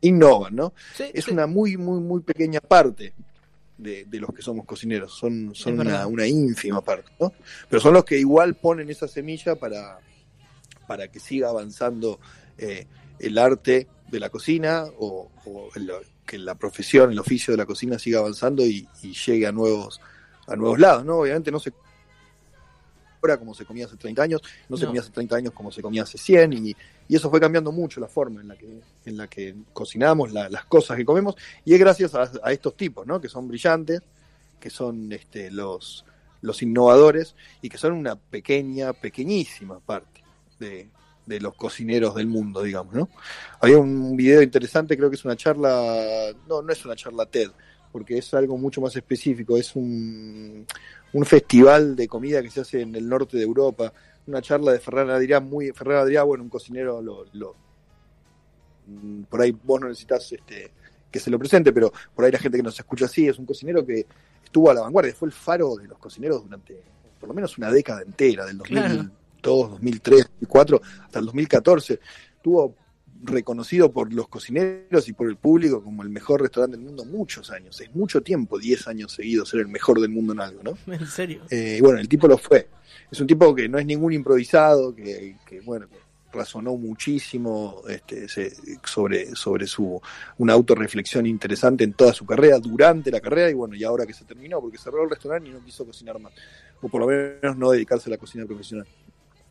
innovan, 0.00 0.54
¿no? 0.56 0.72
Es 1.12 1.28
una 1.28 1.46
muy, 1.46 1.76
muy, 1.76 2.00
muy 2.00 2.20
pequeña 2.22 2.60
parte 2.60 3.12
de, 3.78 4.04
de 4.06 4.20
los 4.20 4.30
que 4.34 4.42
somos 4.42 4.64
cocineros. 4.66 5.12
Son, 5.16 5.54
son 5.54 5.78
una, 5.80 6.06
una 6.06 6.26
ínfima 6.26 6.80
parte, 6.82 7.10
¿no? 7.20 7.32
Pero 7.68 7.80
son 7.80 7.94
los 7.94 8.04
que 8.04 8.18
igual 8.18 8.54
ponen 8.54 8.88
esa 8.90 9.06
semilla 9.08 9.54
para, 9.56 9.98
para 10.86 11.08
que 11.08 11.20
siga 11.20 11.48
avanzando 11.48 12.18
eh, 12.58 12.86
el 13.18 13.38
arte 13.38 13.86
de 14.10 14.20
la 14.20 14.30
cocina 14.30 14.84
o, 14.98 15.30
o 15.44 15.68
el- 15.74 15.90
que 16.26 16.38
la 16.38 16.56
profesión, 16.56 17.12
el 17.12 17.18
oficio 17.20 17.52
de 17.52 17.58
la 17.58 17.66
cocina 17.66 18.00
siga 18.00 18.18
avanzando 18.18 18.66
y, 18.66 18.88
y 19.02 19.12
llegue 19.12 19.46
a 19.46 19.52
nuevos, 19.52 20.00
a 20.48 20.56
nuevos 20.56 20.80
lados, 20.80 21.04
¿no? 21.04 21.18
Obviamente 21.18 21.52
no 21.52 21.60
se 21.60 21.72
ahora 23.22 23.36
como 23.38 23.54
se 23.54 23.64
comía 23.64 23.86
hace 23.86 23.96
30 23.96 24.22
años, 24.22 24.40
no 24.68 24.76
se 24.76 24.82
No. 24.84 24.88
comía 24.88 25.00
hace 25.02 25.10
30 25.10 25.36
años 25.36 25.52
como 25.52 25.70
se 25.72 25.82
comía 25.82 26.02
hace 26.02 26.18
100 26.18 26.52
y, 26.52 26.76
y 27.08 27.16
eso 27.16 27.30
fue 27.30 27.40
cambiando 27.40 27.72
mucho 27.72 28.00
la 28.00 28.08
forma 28.08 28.40
en 28.40 28.48
la 28.48 28.56
que, 28.56 28.80
en 29.06 29.16
la 29.16 29.26
que 29.28 29.54
cocinamos, 29.72 30.32
la- 30.32 30.48
las 30.48 30.64
cosas 30.66 30.96
que 30.96 31.04
comemos 31.04 31.34
y 31.64 31.74
es 31.74 31.80
gracias 31.80 32.14
a, 32.14 32.30
a 32.42 32.52
estos 32.52 32.76
tipos, 32.76 33.06
¿no? 33.06 33.20
Que 33.20 33.28
son 33.28 33.48
brillantes, 33.48 34.00
que 34.60 34.70
son 34.70 35.12
este, 35.12 35.50
los, 35.50 36.04
los 36.42 36.62
innovadores 36.62 37.34
y 37.62 37.68
que 37.68 37.78
son 37.78 37.92
una 37.92 38.16
pequeña, 38.16 38.92
pequeñísima 38.92 39.80
parte 39.80 40.22
de, 40.58 40.88
de 41.26 41.40
los 41.40 41.54
cocineros 41.54 42.14
del 42.14 42.26
mundo, 42.26 42.62
digamos, 42.62 42.94
¿no? 42.94 43.08
Había 43.60 43.78
un 43.78 44.16
video 44.16 44.42
interesante, 44.42 44.96
creo 44.96 45.10
que 45.10 45.16
es 45.16 45.24
una 45.24 45.36
charla, 45.36 46.32
no, 46.48 46.62
no 46.62 46.72
es 46.72 46.84
una 46.84 46.94
charla 46.96 47.26
TED, 47.26 47.50
porque 47.96 48.18
es 48.18 48.34
algo 48.34 48.58
mucho 48.58 48.82
más 48.82 48.94
específico, 48.94 49.56
es 49.56 49.74
un, 49.74 50.66
un 51.14 51.24
festival 51.24 51.96
de 51.96 52.06
comida 52.06 52.42
que 52.42 52.50
se 52.50 52.60
hace 52.60 52.82
en 52.82 52.94
el 52.94 53.08
norte 53.08 53.38
de 53.38 53.42
Europa, 53.42 53.90
una 54.26 54.42
charla 54.42 54.72
de 54.72 54.80
Ferran 54.80 55.08
Adrià, 55.08 55.40
muy, 55.40 55.72
Ferran 55.72 56.06
Adrià, 56.06 56.22
bueno, 56.22 56.44
un 56.44 56.50
cocinero, 56.50 57.00
lo, 57.00 57.24
lo- 57.32 57.56
mm, 58.86 59.22
por 59.22 59.40
ahí 59.40 59.56
vos 59.64 59.80
no 59.80 59.88
necesitas 59.88 60.30
este, 60.30 60.70
que 61.10 61.18
se 61.18 61.30
lo 61.30 61.38
presente, 61.38 61.72
pero 61.72 61.90
por 62.14 62.26
ahí 62.26 62.32
la 62.32 62.38
gente 62.38 62.58
que 62.58 62.62
nos 62.62 62.78
escucha 62.78 63.06
así, 63.06 63.26
es 63.28 63.38
un 63.38 63.46
cocinero 63.46 63.86
que 63.86 64.04
estuvo 64.44 64.70
a 64.70 64.74
la 64.74 64.82
vanguardia, 64.82 65.14
fue 65.14 65.28
el 65.28 65.32
faro 65.32 65.76
de 65.76 65.86
los 65.88 65.96
cocineros 65.98 66.42
durante 66.42 66.78
por 67.18 67.30
lo 67.30 67.34
menos 67.34 67.56
una 67.56 67.70
década 67.70 68.02
entera, 68.02 68.44
del 68.44 68.58
2002, 68.58 68.92
Claro. 69.40 69.68
2003, 69.70 70.18
2004 70.40 70.82
hasta 71.04 71.18
el 71.18 71.24
2014. 71.24 71.98
Estuvo 72.36 72.74
reconocido 73.22 73.90
por 73.92 74.12
los 74.12 74.28
cocineros 74.28 75.08
y 75.08 75.12
por 75.12 75.28
el 75.28 75.36
público 75.36 75.82
como 75.82 76.02
el 76.02 76.08
mejor 76.10 76.42
restaurante 76.42 76.76
del 76.76 76.86
mundo 76.86 77.04
muchos 77.04 77.50
años. 77.50 77.80
Es 77.80 77.94
mucho 77.94 78.20
tiempo, 78.22 78.58
10 78.58 78.86
años 78.88 79.12
seguidos, 79.12 79.48
ser 79.48 79.60
el 79.60 79.68
mejor 79.68 80.00
del 80.00 80.10
mundo 80.10 80.32
en 80.32 80.40
algo, 80.40 80.62
¿no? 80.62 80.78
En 80.92 81.06
serio. 81.06 81.42
Eh, 81.50 81.76
y 81.78 81.80
bueno, 81.80 81.98
el 81.98 82.08
tipo 82.08 82.26
lo 82.28 82.38
fue. 82.38 82.68
Es 83.10 83.20
un 83.20 83.26
tipo 83.26 83.54
que 83.54 83.68
no 83.68 83.78
es 83.78 83.86
ningún 83.86 84.12
improvisado, 84.12 84.94
que, 84.94 85.36
que, 85.46 85.60
bueno, 85.60 85.86
razonó 86.32 86.76
muchísimo 86.76 87.82
este, 87.88 88.28
se- 88.28 88.52
sobre, 88.84 89.34
sobre 89.36 89.66
su 89.66 90.00
una 90.38 90.52
autorreflexión 90.52 91.24
interesante 91.26 91.84
en 91.84 91.94
toda 91.94 92.12
su 92.12 92.26
carrera, 92.26 92.58
durante 92.58 93.10
la 93.10 93.20
carrera, 93.20 93.48
y 93.50 93.54
bueno, 93.54 93.74
y 93.74 93.84
ahora 93.84 94.04
que 94.06 94.12
se 94.12 94.24
terminó, 94.24 94.60
porque 94.60 94.76
cerró 94.76 95.04
el 95.04 95.10
restaurante 95.10 95.48
y 95.48 95.52
no 95.52 95.64
quiso 95.64 95.86
cocinar 95.86 96.18
más, 96.18 96.32
o 96.82 96.88
por 96.88 97.00
lo 97.00 97.06
menos 97.06 97.56
no 97.56 97.70
dedicarse 97.70 98.10
a 98.10 98.12
la 98.12 98.18
cocina 98.18 98.44
profesional. 98.44 98.86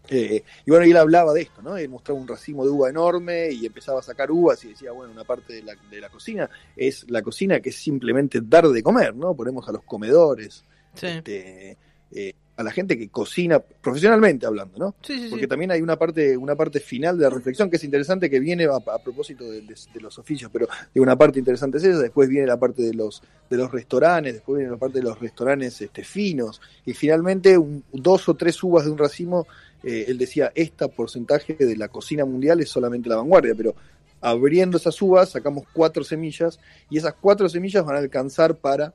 Eh, 0.10 0.44
y 0.66 0.70
bueno, 0.72 0.86
y 0.86 0.92
él 0.92 0.98
hablaba 0.98 1.34
de 1.34 1.42
esto, 1.42 1.62
¿no? 1.62 1.78
Él 1.78 1.90
mostraba 1.90 2.20
un 2.20 2.28
racimo 2.28 2.64
de 2.64 2.72
uva 2.72 2.90
enorme 2.90 3.52
y 3.52 3.66
empezaba 3.66 4.00
a 4.00 4.04
sacar 4.04 4.32
uvas 4.32 4.64
y 4.66 4.70
decía, 4.70 4.92
bueno, 4.92 5.12
una 5.12 5.24
parte 5.24 5.54
de 5.54 5.64
la, 5.64 5.74
de 5.90 6.00
la 6.02 6.10
cocina 6.10 6.50
es 6.76 7.10
la 7.10 7.22
cocina 7.22 7.60
que 7.60 7.70
es 7.70 7.76
simplemente 7.76 8.40
dar 8.44 8.68
de 8.68 8.84
comer, 8.84 9.16
¿no? 9.16 9.36
Ponemos 9.36 9.68
a 9.68 9.72
los 9.72 9.84
comedores, 9.84 10.64
Sí. 10.94 11.08
este, 11.08 11.78
eh, 12.12 12.34
a 12.58 12.64
la 12.64 12.72
gente 12.72 12.98
que 12.98 13.10
cocina 13.10 13.60
profesionalmente 13.60 14.46
hablando, 14.46 14.78
¿no? 14.78 14.96
Sí, 15.02 15.16
sí, 15.18 15.24
sí. 15.24 15.30
Porque 15.30 15.46
también 15.46 15.72
hay 15.72 15.82
una 15.82 15.98
parte, 15.98 16.38
una 16.38 16.56
parte 16.56 16.80
final 16.80 17.18
de 17.18 17.24
la 17.26 17.30
reflexión 17.30 17.70
que 17.70 17.76
es 17.76 17.84
interesante, 17.84 18.30
que 18.30 18.40
viene 18.40 18.64
a, 18.64 18.76
a 18.78 18.98
propósito 19.04 19.44
de, 19.52 19.60
de- 19.60 19.76
de 19.94 20.00
los 20.00 20.18
oficios, 20.18 20.50
pero 20.54 20.66
de 20.94 21.02
una 21.02 21.18
parte 21.18 21.38
interesante 21.40 21.80
es 21.80 21.84
esa, 21.84 22.00
después 22.00 22.30
viene 22.30 22.48
la 22.48 22.58
parte 22.58 22.82
de 22.82 22.94
los, 22.94 23.22
de 23.50 23.58
los 23.58 23.70
restaurantes, 23.74 24.36
después 24.36 24.58
viene 24.60 24.72
la 24.72 24.78
parte 24.78 25.00
de 25.00 25.04
los 25.04 25.20
restaurantes 25.20 25.82
este, 25.82 26.06
finos, 26.06 26.62
y 26.86 26.94
finalmente 26.94 27.58
un- 27.58 27.84
dos 27.92 28.30
o 28.30 28.36
tres 28.36 28.64
uvas 28.64 28.86
de 28.86 28.92
un 28.92 28.98
racimo, 28.98 29.46
eh, 29.86 30.06
él 30.08 30.18
decía, 30.18 30.51
esta 30.56 30.88
porcentaje 30.88 31.54
de 31.54 31.77
la 31.77 31.88
cocina 31.88 32.25
mundial 32.25 32.60
es 32.60 32.70
solamente 32.70 33.08
la 33.10 33.18
vanguardia, 33.18 33.54
pero 33.56 33.75
abriendo 34.22 34.77
esas 34.77 35.00
uvas 35.01 35.30
sacamos 35.30 35.65
cuatro 35.72 36.04
semillas, 36.04 36.60
y 36.89 36.98
esas 36.98 37.13
cuatro 37.13 37.48
semillas 37.48 37.86
van 37.86 37.96
a 37.96 38.00
alcanzar 38.00 38.56
para 38.56 38.94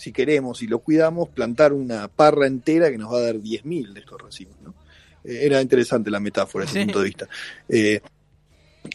si 0.00 0.12
queremos 0.12 0.62
y 0.62 0.66
lo 0.66 0.78
cuidamos, 0.78 1.28
plantar 1.28 1.74
una 1.74 2.08
parra 2.08 2.46
entera 2.46 2.90
que 2.90 2.96
nos 2.96 3.12
va 3.12 3.18
a 3.18 3.22
dar 3.22 3.36
10.000 3.36 3.92
de 3.92 4.00
estos 4.00 4.20
racimos. 4.20 4.56
¿no? 4.64 4.74
Eh, 5.22 5.40
era 5.42 5.60
interesante 5.60 6.10
la 6.10 6.20
metáfora 6.20 6.64
desde 6.64 6.72
Sí. 6.72 6.78
ese 6.78 6.86
punto 6.86 6.98
de 7.00 7.04
vista. 7.04 7.28
Eh, 7.68 8.00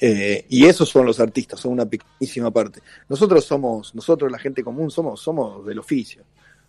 eh, 0.02 0.46
y 0.50 0.66
esos 0.66 0.90
son 0.90 1.06
los 1.06 1.20
artistas, 1.20 1.60
son 1.60 1.74
una 1.74 1.86
pequeñísima 1.86 2.50
parte. 2.50 2.82
Nosotros 3.08 3.46
somos, 3.46 3.94
nosotros 3.94 4.32
la 4.32 4.40
gente 4.40 4.64
común 4.64 4.90
somos, 4.90 5.22
somos 5.22 5.64
del 5.66 5.78
oficio. 5.78 6.24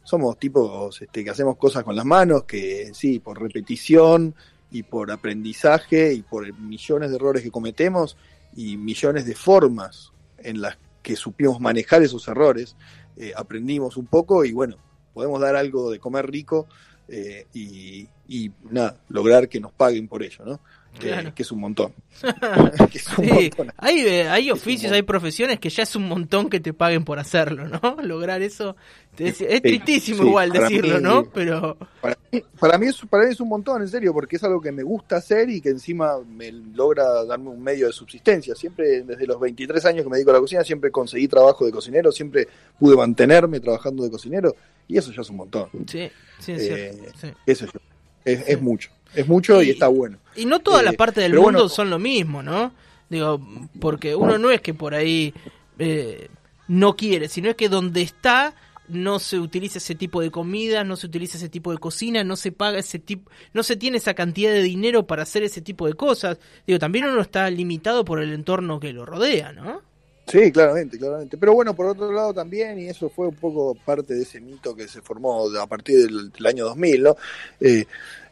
Somos 0.05 0.39
tipos 0.39 1.01
este, 1.01 1.25
que 1.25 1.31
hacemos 1.31 1.57
cosas 1.57 1.83
con 1.83 1.97
las 1.97 2.05
manos, 2.05 2.45
que 2.45 2.91
sí, 2.93 3.19
por 3.19 3.41
repetición 3.41 4.35
y 4.71 4.83
por 4.83 5.11
aprendizaje 5.11 6.13
y 6.13 6.23
por 6.23 6.53
millones 6.59 7.11
de 7.11 7.17
errores 7.17 7.43
que 7.43 7.51
cometemos 7.51 8.17
y 8.55 8.77
millones 8.77 9.27
de 9.27 9.35
formas 9.35 10.13
en 10.39 10.61
las 10.61 10.79
que 11.03 11.17
supimos 11.17 11.61
manejar 11.61 12.03
esos 12.03 12.27
errores, 12.29 12.77
eh, 13.17 13.33
aprendimos 13.37 13.97
un 13.97 14.07
poco 14.07 14.45
y 14.45 14.53
bueno, 14.53 14.77
podemos 15.15 15.41
dar 15.41 15.57
algo 15.57 15.91
de 15.91 15.99
comer 15.99 16.31
rico 16.31 16.67
eh, 17.09 17.47
y, 17.55 18.09
y 18.29 18.51
nada, 18.71 18.99
lograr 19.09 19.49
que 19.49 19.61
nos 19.61 19.73
paguen 19.73 20.09
por 20.09 20.23
ello, 20.23 20.45
¿no? 20.45 20.61
Que- 20.99 21.09
Claro. 21.09 21.35
que 21.35 21.43
es 21.43 21.53
un 21.53 21.61
montón. 21.61 21.93
que 22.91 22.99
es 22.99 23.19
un 23.19 23.25
Sí, 23.25 23.31
montón. 23.33 23.73
hay, 23.77 24.01
hay 24.07 24.51
oficios, 24.51 24.91
hay 24.93 25.03
profesiones 25.03 25.59
que 25.61 25.69
ya 25.69 25.83
es 25.83 25.95
un 25.95 26.09
montón 26.09 26.49
que 26.49 26.59
te 26.61 26.73
paguen 26.73 27.05
por 27.05 27.19
hacerlo, 27.19 27.69
¿no? 27.69 27.81
Lograr 28.03 28.41
eso 28.43 28.77
es, 29.19 29.41
es 29.41 29.55
Sí, 29.57 29.61
tristísimo 29.61 30.23
sí, 30.23 30.29
igual 30.29 30.51
decirlo, 30.53 30.97
mí- 30.97 31.03
¿no? 31.03 31.25
Pero 31.33 31.77
Para 32.01 32.17
mí, 32.33 32.43
para 32.59 32.79
mí 32.79 32.87
es, 32.87 32.97
para 33.11 33.25
mí 33.27 33.33
es 33.33 33.41
un 33.41 33.49
montón, 33.49 33.83
en 33.83 33.89
serio, 33.89 34.13
porque 34.15 34.37
es 34.37 34.45
algo 34.45 34.61
que 34.61 34.73
me 34.73 34.83
gusta 34.83 35.17
hacer 35.17 35.51
y 35.51 35.61
que 35.61 35.69
encima 35.71 36.19
me 36.27 36.51
logra 36.53 37.25
darme 37.25 37.51
un 37.51 37.63
medio 37.63 37.87
de 37.87 37.93
subsistencia. 37.93 38.55
Siempre, 38.55 39.03
desde 39.03 39.27
los 39.27 39.39
23 39.39 39.85
años 39.87 40.05
que 40.05 40.09
me 40.11 40.17
dedico 40.17 40.31
a 40.31 40.35
la 40.35 40.41
cocina, 40.41 40.65
siempre 40.65 40.91
conseguí 40.91 41.29
trabajo 41.29 41.67
de 41.67 41.73
cocinero, 41.73 42.11
siempre 42.13 42.49
pude 42.79 42.97
mantenerme 42.97 43.61
trabajando 43.61 44.03
de 44.05 44.11
cocinero 44.11 44.55
y 44.89 44.97
eso 44.97 45.13
ya 45.13 45.21
es 45.23 45.31
un 45.31 45.37
montón. 45.37 45.69
sí, 45.87 46.09
sí, 46.39 46.53
es 46.53 46.63
Eh, 46.63 46.95
cierto. 47.19 47.39
yo. 47.47 47.81
Es, 48.25 48.43
es 48.49 48.61
mucho, 48.61 48.91
es 49.17 49.27
mucho 49.27 49.61
y, 49.63 49.69
Y- 49.69 49.71
está 49.71 49.89
bueno. 49.89 50.19
Y 50.37 50.45
no 50.47 50.61
todas 50.61 50.83
Eh, 50.83 50.85
las 50.85 50.95
partes 50.97 51.23
del 51.25 51.33
mundo 51.35 51.51
bueno- 51.53 51.69
son 51.69 51.91
lo 51.91 51.99
mismo, 51.99 52.43
¿no? 52.43 52.73
Digo, 53.09 53.41
porque 53.81 54.15
uno 54.15 54.37
no 54.39 54.51
es 54.51 54.61
que 54.61 54.75
por 54.75 54.95
ahí 54.95 55.33
eh, 55.79 56.29
no 56.69 56.97
quiere, 56.97 57.29
sino 57.29 57.49
es 57.51 57.57
que 57.57 57.69
donde 57.69 58.03
está 58.03 58.55
no 58.89 59.19
se 59.19 59.39
utiliza 59.41 59.79
ese 59.79 59.95
tipo 59.97 60.21
de 60.21 60.31
comida, 60.31 60.85
no 60.85 60.95
se 60.97 61.07
utiliza 61.07 61.39
ese 61.39 61.49
tipo 61.49 61.73
de 61.73 61.79
cocina, 61.79 62.23
no 62.23 62.37
se 62.37 62.53
paga 62.53 62.79
ese 62.79 62.99
tipo, 63.01 63.31
no 63.53 63.63
se 63.65 63.77
tiene 63.77 63.97
esa 63.99 64.15
cantidad 64.15 64.53
de 64.53 64.63
dinero 64.63 65.07
para 65.07 65.25
hacer 65.25 65.43
ese 65.43 65.61
tipo 65.61 65.87
de 65.89 65.95
cosas. 65.95 66.39
Digo, 66.67 66.79
también 66.79 67.05
uno 67.07 67.21
está 67.21 67.51
limitado 67.51 68.05
por 68.05 68.23
el 68.23 68.33
entorno 68.33 68.79
que 68.79 68.93
lo 68.93 69.05
rodea, 69.05 69.53
¿no? 69.53 69.83
Sí, 70.29 70.51
claramente, 70.53 70.99
claramente. 70.99 71.37
Pero 71.37 71.53
bueno, 71.55 71.75
por 71.75 71.87
otro 71.87 72.11
lado 72.13 72.33
también, 72.35 72.79
y 72.81 72.87
eso 72.89 73.09
fue 73.09 73.29
un 73.29 73.35
poco 73.37 73.77
parte 73.85 74.15
de 74.15 74.23
ese 74.23 74.41
mito 74.41 74.75
que 74.75 74.87
se 74.89 75.01
formó 75.03 75.47
a 75.59 75.67
partir 75.67 75.99
del, 76.05 76.31
del 76.31 76.47
año 76.47 76.65
2000, 76.67 77.03
¿no? 77.03 77.17
Eh, 77.61 77.87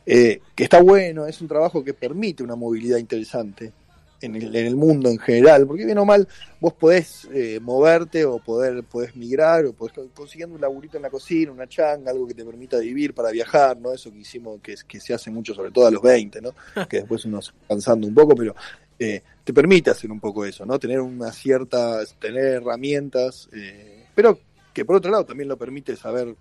eh, 0.07 0.41
que 0.55 0.65
está 0.65 0.83
bueno, 0.83 1.27
es 1.27 1.41
un 1.41 1.49
trabajo 1.49 1.83
que 1.83 1.95
permite 1.95 2.43
una 2.43 2.57
movilidad 2.57 2.99
interesante 2.99 3.73
en 4.21 4.37
el, 4.37 4.55
en 4.57 4.67
el 4.67 4.77
mundo 4.77 5.11
en 5.11 5.19
general, 5.19 5.67
porque 5.67 5.85
bien 5.85 5.99
o 5.99 6.05
mal 6.05 6.27
vos 6.61 6.73
podés 6.73 7.29
eh, 7.33 7.59
moverte 7.61 8.25
o 8.25 8.39
poder, 8.39 8.83
podés 8.85 9.15
migrar 9.17 9.67
o 9.67 9.73
podés 9.75 9.93
co- 9.95 10.09
consiguiendo 10.15 10.55
un 10.55 10.61
laburito 10.63 10.97
en 10.97 11.03
la 11.03 11.11
cocina, 11.11 11.53
una 11.53 11.67
changa, 11.69 12.11
algo 12.11 12.27
que 12.27 12.33
te 12.35 12.45
permita 12.45 12.79
vivir 12.79 13.13
para 13.13 13.31
viajar, 13.31 13.77
¿no? 13.79 13.93
Eso 13.93 14.11
que 14.11 14.19
hicimos, 14.21 14.61
que, 14.63 14.77
se 15.01 15.13
hace 15.13 15.31
mucho, 15.31 15.55
sobre 15.55 15.71
todo 15.71 15.87
a 15.87 15.91
los 15.91 16.01
20, 16.03 16.41
¿no? 16.41 16.55
Que 16.89 16.99
después 16.99 17.25
uno 17.27 17.43
se 17.43 17.53
va 17.53 17.59
cansando 17.69 18.07
un 18.07 18.15
poco, 18.15 18.35
pero 18.35 18.55
eh, 18.99 19.21
te 19.43 19.53
permite 19.53 19.91
hacer 19.91 20.11
un 20.11 20.21
poco 20.21 20.45
eso, 20.47 20.65
¿no? 20.65 20.79
Tener 20.79 21.01
una 21.01 21.31
cierta, 21.31 21.99
tener 22.19 22.45
herramientas, 22.45 23.49
eh, 23.53 24.07
pero 24.15 24.39
que 24.73 24.85
por 24.87 24.97
otro 24.97 25.11
lado 25.11 25.27
también 25.27 25.49
lo 25.49 25.57
permite 25.59 25.97
saber 25.97 26.35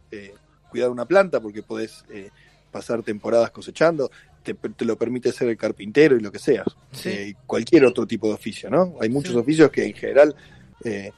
cuidar 0.69 0.89
una 0.89 1.05
planta, 1.05 1.41
porque 1.41 1.63
podés 1.63 2.03
pasar 2.73 3.01
temporadas 3.03 3.51
cosechando, 3.51 4.11
te, 4.43 4.53
te 4.55 4.83
lo 4.83 4.97
permite 4.97 5.31
ser 5.31 5.47
el 5.47 5.55
carpintero 5.57 6.17
y 6.17 6.19
lo 6.19 6.29
que 6.31 6.39
seas, 6.39 6.67
Sí. 6.91 7.09
eh, 7.09 7.35
cualquier 7.45 7.85
otro 7.85 8.05
tipo 8.05 8.27
de 8.27 8.33
oficio, 8.33 8.69
¿no? 8.69 8.95
Hay 8.99 9.07
muchos 9.07 9.31
Sí. 9.31 9.37
oficios 9.37 9.71
que 9.71 9.85
en 9.85 9.93
general 9.93 10.35
eh, 10.83 11.11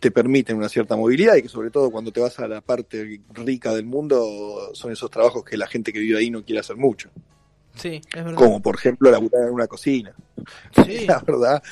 te 0.00 0.10
permiten 0.10 0.56
una 0.56 0.70
cierta 0.70 0.96
movilidad 0.96 1.34
y 1.36 1.42
que 1.42 1.48
sobre 1.50 1.70
todo 1.70 1.90
cuando 1.90 2.10
te 2.10 2.20
vas 2.20 2.38
a 2.38 2.48
la 2.48 2.60
parte 2.62 3.20
rica 3.34 3.74
del 3.74 3.84
mundo 3.84 4.70
son 4.72 4.90
esos 4.90 5.10
trabajos 5.10 5.44
que 5.44 5.56
la 5.58 5.66
gente 5.66 5.92
que 5.92 5.98
vive 5.98 6.18
ahí 6.18 6.30
no 6.30 6.42
quiere 6.42 6.60
hacer 6.60 6.76
mucho, 6.76 7.10
Sí, 7.76 8.00
es 8.14 8.24
verdad. 8.24 8.34
como 8.34 8.60
por 8.62 8.76
ejemplo 8.76 9.10
laburar 9.10 9.48
en 9.48 9.52
una 9.54 9.66
cocina. 9.66 10.14
Sí. 10.86 11.06
La 11.06 11.18
verdad, 11.20 11.62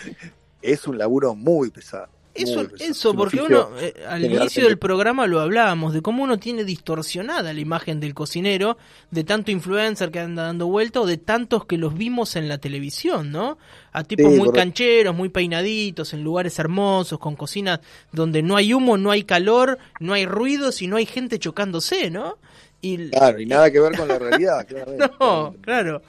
es 0.62 0.86
un 0.86 0.98
laburo 0.98 1.34
muy 1.34 1.70
pesado. 1.70 2.08
Eso, 2.32 2.66
eso 2.78 3.14
porque 3.14 3.40
uno, 3.42 3.70
eh, 3.80 3.92
al 4.08 4.24
inicio 4.24 4.64
del 4.64 4.78
programa 4.78 5.26
lo 5.26 5.40
hablábamos, 5.40 5.92
de 5.92 6.00
cómo 6.00 6.22
uno 6.22 6.38
tiene 6.38 6.64
distorsionada 6.64 7.52
la 7.52 7.60
imagen 7.60 7.98
del 7.98 8.14
cocinero, 8.14 8.78
de 9.10 9.24
tanto 9.24 9.50
influencer 9.50 10.10
que 10.12 10.20
anda 10.20 10.44
dando 10.44 10.68
vuelta 10.68 11.00
o 11.00 11.06
de 11.06 11.16
tantos 11.18 11.64
que 11.66 11.76
los 11.76 11.94
vimos 11.94 12.36
en 12.36 12.48
la 12.48 12.58
televisión, 12.58 13.32
¿no? 13.32 13.58
A 13.92 14.04
tipos 14.04 14.32
Sí, 14.32 14.38
muy 14.38 14.50
correcto. 14.50 14.52
cancheros, 14.52 15.14
muy 15.16 15.28
peinaditos, 15.28 16.12
en 16.14 16.22
lugares 16.22 16.58
hermosos, 16.60 17.18
con 17.18 17.34
cocinas 17.34 17.80
donde 18.12 18.42
no 18.42 18.56
hay 18.56 18.72
humo, 18.74 18.96
no 18.96 19.10
hay 19.10 19.24
calor, 19.24 19.78
no 19.98 20.12
hay 20.12 20.24
ruidos 20.26 20.82
y 20.82 20.86
no 20.86 20.96
hay 20.96 21.06
gente 21.06 21.38
chocándose, 21.40 22.10
¿no? 22.10 22.38
Y, 22.80 23.10
Claro, 23.10 23.40
y 23.40 23.46
nada 23.46 23.70
que 23.72 23.80
ver 23.80 23.94
con 23.96 24.06
la 24.08 24.18
realidad, 24.18 24.64
claramente. 24.68 25.10
no, 25.20 25.56
claro. 25.60 26.02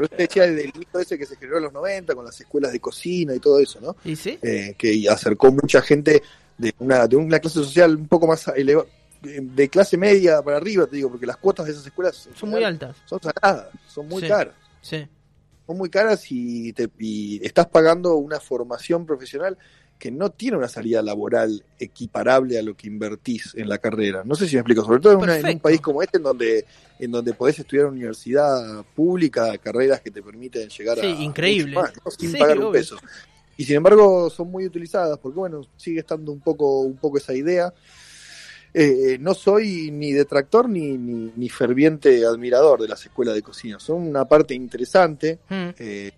Por 0.00 0.06
eso 0.06 0.16
te 0.16 0.22
decía 0.22 0.46
del 0.46 0.72
mito 0.78 0.98
ese 0.98 1.18
que 1.18 1.26
se 1.26 1.36
generó 1.36 1.58
en 1.58 1.64
los 1.64 1.74
90 1.74 2.14
con 2.14 2.24
las 2.24 2.40
escuelas 2.40 2.72
de 2.72 2.80
cocina 2.80 3.34
y 3.34 3.38
todo 3.38 3.58
eso, 3.58 3.78
¿no? 3.82 3.94
¿Y 4.02 4.16
sí? 4.16 4.38
Eh, 4.40 4.74
que 4.78 5.06
acercó 5.10 5.52
mucha 5.52 5.82
gente 5.82 6.22
de 6.56 6.74
una, 6.78 7.06
de 7.06 7.16
una 7.16 7.38
clase 7.38 7.56
social 7.56 7.96
un 7.96 8.08
poco 8.08 8.26
más 8.26 8.48
elevada, 8.48 8.88
de 9.20 9.68
clase 9.68 9.98
media 9.98 10.40
para 10.40 10.56
arriba, 10.56 10.86
te 10.86 10.96
digo, 10.96 11.10
porque 11.10 11.26
las 11.26 11.36
cuotas 11.36 11.66
de 11.66 11.72
esas 11.72 11.84
escuelas 11.84 12.30
Son 12.34 12.48
muy 12.48 12.64
altas. 12.64 12.96
Son 13.04 13.20
saladas, 13.20 13.66
son 13.86 14.08
muy 14.08 14.22
Sí. 14.22 14.28
caras. 14.28 14.54
Sí. 14.80 15.06
Son 15.66 15.76
muy 15.76 15.90
caras 15.90 16.24
y, 16.30 16.72
te, 16.72 16.88
y 16.98 17.44
estás 17.46 17.66
pagando 17.66 18.14
una 18.14 18.40
formación 18.40 19.04
profesional 19.04 19.58
que 20.00 20.10
no 20.10 20.30
tiene 20.30 20.56
una 20.56 20.66
salida 20.68 21.02
laboral 21.02 21.62
equiparable 21.78 22.58
a 22.58 22.62
lo 22.62 22.74
que 22.76 22.88
invertís 22.88 23.52
en 23.54 23.68
la 23.68 23.78
carrera. 23.78 24.22
No 24.24 24.34
sé 24.34 24.48
si 24.48 24.56
me 24.56 24.60
explico, 24.62 24.82
sobre 24.84 24.98
todo 24.98 25.12
en, 25.12 25.18
una- 25.20 25.38
en 25.38 25.46
un 25.46 25.60
país 25.60 25.80
como 25.80 26.02
este, 26.02 26.16
en 26.16 26.24
donde, 26.24 26.64
en 26.98 27.10
donde 27.12 27.34
podés 27.34 27.58
estudiar 27.60 27.86
en 27.86 27.92
universidad 27.92 28.84
pública, 28.96 29.56
carreras 29.58 30.00
que 30.00 30.10
te 30.10 30.22
permiten 30.22 30.68
llegar 30.70 30.98
Sí, 30.98 31.06
a... 31.06 31.10
increíble. 31.10 31.76
más, 31.76 31.92
¿no? 32.04 32.10
sin 32.10 32.32
Sí, 32.32 32.38
pagar 32.38 32.56
un 32.58 32.64
obvio. 32.64 32.72
peso. 32.72 32.96
Y 33.56 33.64
sin 33.64 33.76
embargo 33.76 34.30
son 34.30 34.50
muy 34.50 34.64
utilizadas, 34.66 35.18
porque 35.18 35.38
bueno, 35.38 35.60
sigue 35.76 36.00
estando 36.00 36.32
un 36.32 36.40
poco, 36.40 36.80
un 36.80 36.96
poco 36.96 37.18
esa 37.18 37.34
idea. 37.34 37.72
Eh, 38.72 39.18
no 39.20 39.34
soy 39.34 39.90
ni 39.90 40.12
detractor 40.12 40.68
ni, 40.68 40.96
ni, 40.96 41.32
ni 41.36 41.48
ferviente 41.48 42.24
admirador 42.24 42.80
de 42.80 42.88
las 42.88 43.04
escuelas 43.04 43.34
de 43.34 43.42
cocina. 43.42 43.78
Son 43.80 43.96
una 44.00 44.24
parte 44.26 44.54
interesante, 44.54 45.40
Mm. 45.48 45.68
eh, 45.78 46.12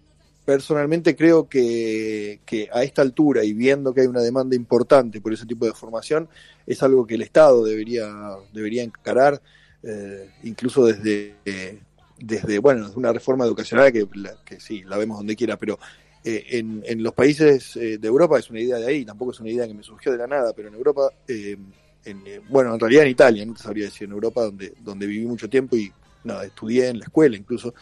personalmente 0.45 1.15
creo 1.15 1.49
que, 1.49 2.41
que 2.45 2.69
a 2.73 2.83
esta 2.83 3.03
altura 3.03 3.45
y 3.45 3.53
viendo 3.53 3.95
que 3.95 4.03
hay 4.03 4.07
una 4.07 4.23
demanda 4.23 4.57
importante 4.57 5.21
por 5.21 5.33
ese 5.33 5.47
tipo 5.47 5.67
de 5.67 5.73
formación, 5.73 6.29
es 6.67 6.83
algo 6.83 7.07
que 7.07 7.15
el 7.15 7.23
Estado 7.23 7.65
debería, 7.65 8.09
debería 8.53 8.83
encarar, 8.83 9.41
eh, 9.83 10.31
incluso 10.43 10.87
desde, 10.87 11.37
eh, 11.45 11.79
desde, 12.19 12.59
bueno, 12.59 12.87
desde 12.87 12.99
una 12.99 13.13
reforma 13.13 13.45
educacional 13.45 13.93
que, 13.93 14.07
que 14.45 14.61
sí, 14.61 14.83
la 14.85 14.97
vemos 14.97 15.19
donde 15.19 15.37
quiera, 15.37 15.57
pero 15.57 15.79
eh, 16.25 16.59
en, 16.59 16.85
en 16.87 17.03
los 17.03 17.15
países 17.15 17.75
eh, 17.77 17.99
de 17.99 18.09
Europa 18.09 18.39
es 18.39 18.49
una 18.49 18.61
idea 18.61 18.77
de 18.77 18.87
ahí, 18.87 19.05
tampoco 19.05 19.33
es 19.33 19.41
una 19.41 19.51
idea 19.51 19.67
que 19.67 19.75
me 19.75 19.83
surgió 19.83 20.13
de 20.13 20.19
la 20.19 20.29
nada, 20.29 20.53
pero 20.55 20.69
en 20.69 20.75
Europa, 20.75 21.11
eh, 21.27 21.57
en, 22.05 22.23
bueno, 22.49 22.73
en 22.75 22.81
realidad 22.81 23.05
en 23.05 23.11
Italia, 23.11 23.45
no 23.45 23.55
te 23.55 23.63
sabría 23.63 23.87
decir, 23.87 24.07
en 24.07 24.13
Europa 24.13 24.43
donde, 24.43 24.73
donde 24.81 25.07
viví 25.07 25.27
mucho 25.27 25.51
tiempo 25.51 25.77
y 25.77 25.93
nada, 26.23 26.45
estudié 26.45 26.89
en 26.89 27.01
la 27.01 27.07
escuela 27.07 27.37
incluso, 27.37 27.75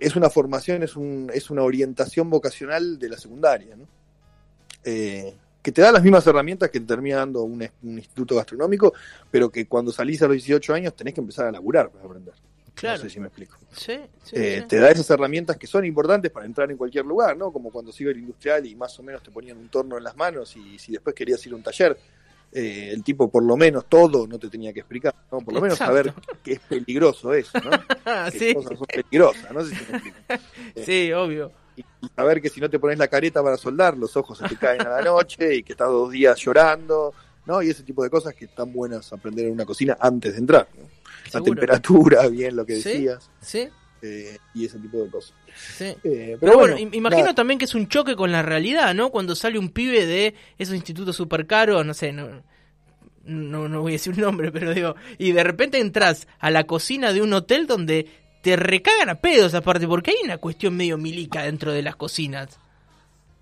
es 0.00 0.16
una 0.16 0.30
formación, 0.30 0.82
es, 0.82 0.96
un, 0.96 1.30
es 1.32 1.50
una 1.50 1.62
orientación 1.62 2.30
vocacional 2.30 2.98
de 2.98 3.08
la 3.08 3.18
secundaria, 3.18 3.76
¿no? 3.76 3.86
Eh, 4.84 5.34
que 5.62 5.72
te 5.72 5.82
da 5.82 5.92
las 5.92 6.02
mismas 6.02 6.26
herramientas 6.26 6.70
que 6.70 6.80
te 6.80 6.86
termina 6.86 7.16
dando 7.16 7.42
un, 7.42 7.68
un 7.82 7.98
instituto 7.98 8.36
gastronómico, 8.36 8.94
pero 9.30 9.50
que 9.50 9.66
cuando 9.66 9.92
salís 9.92 10.22
a 10.22 10.26
los 10.26 10.34
18 10.34 10.72
años 10.72 10.94
tenés 10.94 11.14
que 11.14 11.20
empezar 11.20 11.46
a 11.46 11.52
laburar 11.52 11.90
para 11.90 12.04
aprender. 12.04 12.34
Claro. 12.74 12.96
No 12.98 13.02
sé 13.02 13.10
si 13.10 13.18
me 13.18 13.26
explico. 13.26 13.58
Sí, 13.72 13.98
sí, 14.22 14.36
Eh, 14.36 14.58
sí. 14.60 14.68
Te 14.68 14.76
da 14.78 14.90
esas 14.90 15.10
herramientas 15.10 15.56
que 15.56 15.66
son 15.66 15.84
importantes 15.84 16.30
para 16.30 16.46
entrar 16.46 16.70
en 16.70 16.76
cualquier 16.76 17.04
lugar, 17.04 17.36
¿no? 17.36 17.52
Como 17.52 17.70
cuando 17.70 17.92
iba 17.98 18.12
el 18.12 18.18
industrial 18.18 18.64
y 18.66 18.76
más 18.76 18.98
o 19.00 19.02
menos 19.02 19.20
te 19.22 19.32
ponían 19.32 19.58
un 19.58 19.68
torno 19.68 19.98
en 19.98 20.04
las 20.04 20.16
manos 20.16 20.56
y 20.56 20.78
si 20.78 20.92
después 20.92 21.14
querías 21.14 21.44
ir 21.44 21.52
a 21.52 21.56
un 21.56 21.62
taller, 21.62 21.98
eh, 22.52 22.90
el 22.92 23.02
tipo 23.04 23.30
por 23.30 23.42
lo 23.42 23.56
menos 23.56 23.86
todo 23.88 24.26
no 24.26 24.38
te 24.38 24.48
tenía 24.48 24.72
que 24.72 24.80
explicar, 24.80 25.14
¿no? 25.30 25.40
Por 25.40 25.54
lo 25.54 25.60
menos 25.60 25.78
Exacto. 25.78 25.96
saber 25.96 26.14
que 26.42 26.52
es 26.54 26.60
peligroso 26.60 27.32
eso, 27.34 27.58
¿no? 27.60 27.70
Que 28.32 28.38
sí, 28.38 28.54
cosas 28.54 28.78
son 28.78 28.86
peligrosas, 28.86 29.52
no 29.52 29.64
sé 29.64 29.70
si 29.70 29.76
me 29.76 29.98
explico. 29.98 30.18
sí, 30.86 31.12
obvio. 31.12 31.52
Y, 31.76 31.84
saber 32.16 32.40
que 32.40 32.48
si 32.48 32.60
no 32.60 32.70
te 32.70 32.78
pones 32.78 32.98
la 32.98 33.08
careta 33.08 33.42
para 33.42 33.56
soldar, 33.56 33.96
los 33.96 34.16
ojos 34.16 34.38
se 34.38 34.46
te 34.46 34.56
caen 34.56 34.80
a 34.82 34.88
la 34.88 35.02
noche 35.02 35.56
y 35.56 35.62
que 35.62 35.72
estás 35.72 35.88
dos 35.88 36.10
días 36.10 36.38
llorando, 36.38 37.14
¿no? 37.44 37.62
Y 37.62 37.70
ese 37.70 37.82
tipo 37.82 38.02
de 38.02 38.10
cosas 38.10 38.34
que 38.34 38.46
están 38.46 38.72
buenas 38.72 39.12
aprender 39.12 39.46
en 39.46 39.52
una 39.52 39.64
cocina 39.64 39.96
antes 40.00 40.32
de 40.32 40.38
entrar, 40.38 40.68
¿no? 40.76 40.88
La 41.32 41.42
temperatura, 41.42 42.26
bien 42.28 42.56
lo 42.56 42.64
que 42.64 42.76
Sí. 42.76 42.88
decías, 42.90 43.30
Sí, 43.40 43.68
eh, 44.02 44.38
y 44.54 44.64
ese 44.66 44.78
tipo 44.78 45.02
de 45.04 45.10
cosas. 45.10 45.34
sí. 45.54 45.96
Eh, 46.02 46.36
pero, 46.40 46.40
Pero 46.40 46.58
bueno, 46.58 46.74
bueno, 46.74 46.78
im- 46.78 46.94
imagino 46.94 47.26
nada. 47.26 47.34
también 47.34 47.58
que 47.58 47.64
es 47.66 47.74
un 47.74 47.88
choque 47.88 48.16
con 48.16 48.32
la 48.32 48.42
realidad, 48.42 48.94
¿no? 48.94 49.10
Cuando 49.10 49.34
sale 49.34 49.58
un 49.58 49.70
pibe 49.70 50.06
de 50.06 50.34
esos 50.58 50.74
institutos 50.74 51.16
super 51.16 51.46
caros, 51.46 51.84
no 51.84 51.94
sé, 51.94 52.12
no, 52.12 52.42
no, 53.24 53.68
no 53.68 53.82
voy 53.82 53.92
a 53.92 53.94
decir 53.96 54.14
un 54.14 54.20
nombre, 54.20 54.52
pero 54.52 54.74
digo, 54.74 54.94
y 55.18 55.32
de 55.32 55.44
repente 55.44 55.80
entras 55.80 56.28
a 56.38 56.50
la 56.50 56.64
cocina 56.64 57.12
de 57.12 57.22
un 57.22 57.32
hotel 57.32 57.66
donde 57.66 58.08
te 58.42 58.56
recagan 58.56 59.08
a 59.10 59.20
pedos 59.20 59.54
aparte, 59.54 59.86
porque 59.88 60.12
hay 60.12 60.18
una 60.24 60.38
cuestión 60.38 60.76
medio 60.76 60.98
milica 60.98 61.42
dentro 61.42 61.72
de 61.72 61.82
las 61.82 61.96
cocinas. 61.96 62.60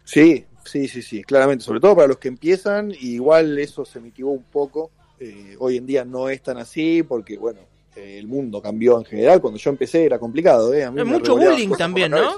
Sí, 0.04 0.46
sí, 0.64 0.88
sí, 0.88 1.02
sí, 1.02 1.22
claramente, 1.24 1.64
sobre 1.64 1.80
todo 1.80 1.96
para 1.96 2.08
los 2.08 2.18
que 2.18 2.28
empiezan, 2.28 2.92
y 2.92 3.14
igual 3.14 3.58
eso 3.58 3.84
se 3.84 4.00
mitigó 4.00 4.30
un 4.30 4.44
poco. 4.44 4.90
eh, 5.18 5.56
hoy 5.58 5.78
en 5.78 5.86
día 5.86 6.04
no 6.04 6.28
es 6.28 6.42
tan 6.42 6.58
así 6.58 7.02
porque, 7.02 7.38
bueno, 7.38 7.60
el 7.96 8.26
mundo 8.26 8.60
cambió 8.62 8.98
en 8.98 9.04
general. 9.04 9.40
Cuando 9.40 9.58
yo 9.58 9.70
empecé 9.70 10.04
era 10.04 10.18
complicado, 10.18 10.72
¿eh? 10.74 10.84
A 10.84 10.90
mí 10.90 11.00
Hay 11.00 11.06
me 11.06 11.12
mucho 11.12 11.36
bullying 11.36 11.70
también, 11.76 12.10
¿no? 12.12 12.36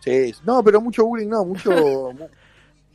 Sí, 0.00 0.34
no, 0.44 0.62
pero 0.64 0.80
mucho 0.80 1.04
bullying 1.04 1.28
no, 1.28 1.44
mucho 1.44 1.70
mu- 2.18 2.28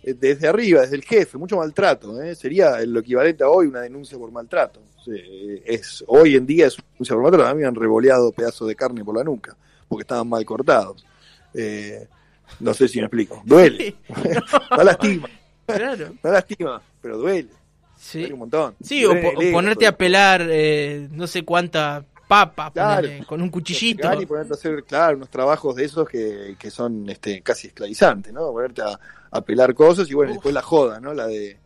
eh, 0.04 0.14
desde 0.14 0.48
arriba, 0.48 0.82
desde 0.82 0.96
el 0.98 1.04
jefe, 1.04 1.38
mucho 1.38 1.58
maltrato. 1.58 2.22
¿eh? 2.22 2.36
Sería 2.36 2.80
lo 2.86 3.00
equivalente 3.00 3.44
a 3.44 3.50
hoy 3.50 3.68
una 3.68 3.82
denuncia 3.82 4.18
por 4.18 4.32
maltrato. 4.32 4.82
Sí, 5.06 5.14
es 5.66 6.04
Hoy 6.08 6.36
en 6.36 6.46
día 6.46 6.68
es 6.68 6.78
una 6.78 6.88
denuncia 6.94 7.16
por 7.16 7.24
maltrato. 7.24 7.48
A 7.48 7.54
mí 7.54 7.62
me 7.62 7.68
han 7.68 7.76
revoleado 7.76 8.32
pedazos 8.32 8.68
de 8.68 8.76
carne 8.76 9.04
por 9.06 9.16
la 9.16 9.24
nuca 9.24 9.56
porque 9.88 10.02
estaban 10.02 10.28
mal 10.28 10.44
cortados. 10.46 11.06
Eh, 11.54 12.08
no 12.60 12.74
sé 12.74 12.88
si 12.88 13.00
me 13.00 13.06
explico. 13.06 13.42
Duele, 13.46 13.96
no 14.78 14.84
lastima, 14.84 15.30
Claro, 15.66 16.14
no 16.24 16.32
lastima, 16.32 16.82
pero 17.02 17.18
duele. 17.18 17.50
Sí. 18.08 18.32
Un 18.32 18.40
montón. 18.40 18.76
Sí, 18.82 19.06
o, 19.06 19.12
po- 19.20 19.34
ponerte 19.52 19.86
a 19.88 19.96
pelar 19.98 20.48
eh, 20.50 21.08
no 21.12 21.28
sé 21.28 21.44
cuánta 21.44 22.04
papa 22.28 22.72
Claro. 22.74 23.04
ponele, 23.08 23.26
con 23.26 23.42
un 23.42 23.50
cuchillito. 23.50 24.22
Y 24.22 24.26
ponerte 24.26 24.54
a 24.54 24.56
hacer, 24.56 24.84
claro, 24.84 25.18
unos 25.18 25.30
trabajos 25.30 25.76
de 25.76 25.86
esos 25.86 26.08
que, 26.10 26.56
que 26.60 26.70
son 26.72 27.10
este, 27.10 27.42
casi 27.42 27.68
esclavizantes, 27.68 28.34
¿no? 28.34 28.52
Ponerte 28.52 28.82
a, 28.82 29.00
a 29.32 29.42
pelar 29.42 29.74
cosas 29.74 30.10
y 30.10 30.14
bueno, 30.14 30.32
Uf. 30.32 30.36
después 30.38 30.54
la 30.54 30.62
joda, 30.62 31.00
¿no? 31.00 31.14
La 31.14 31.28
de 31.28 31.58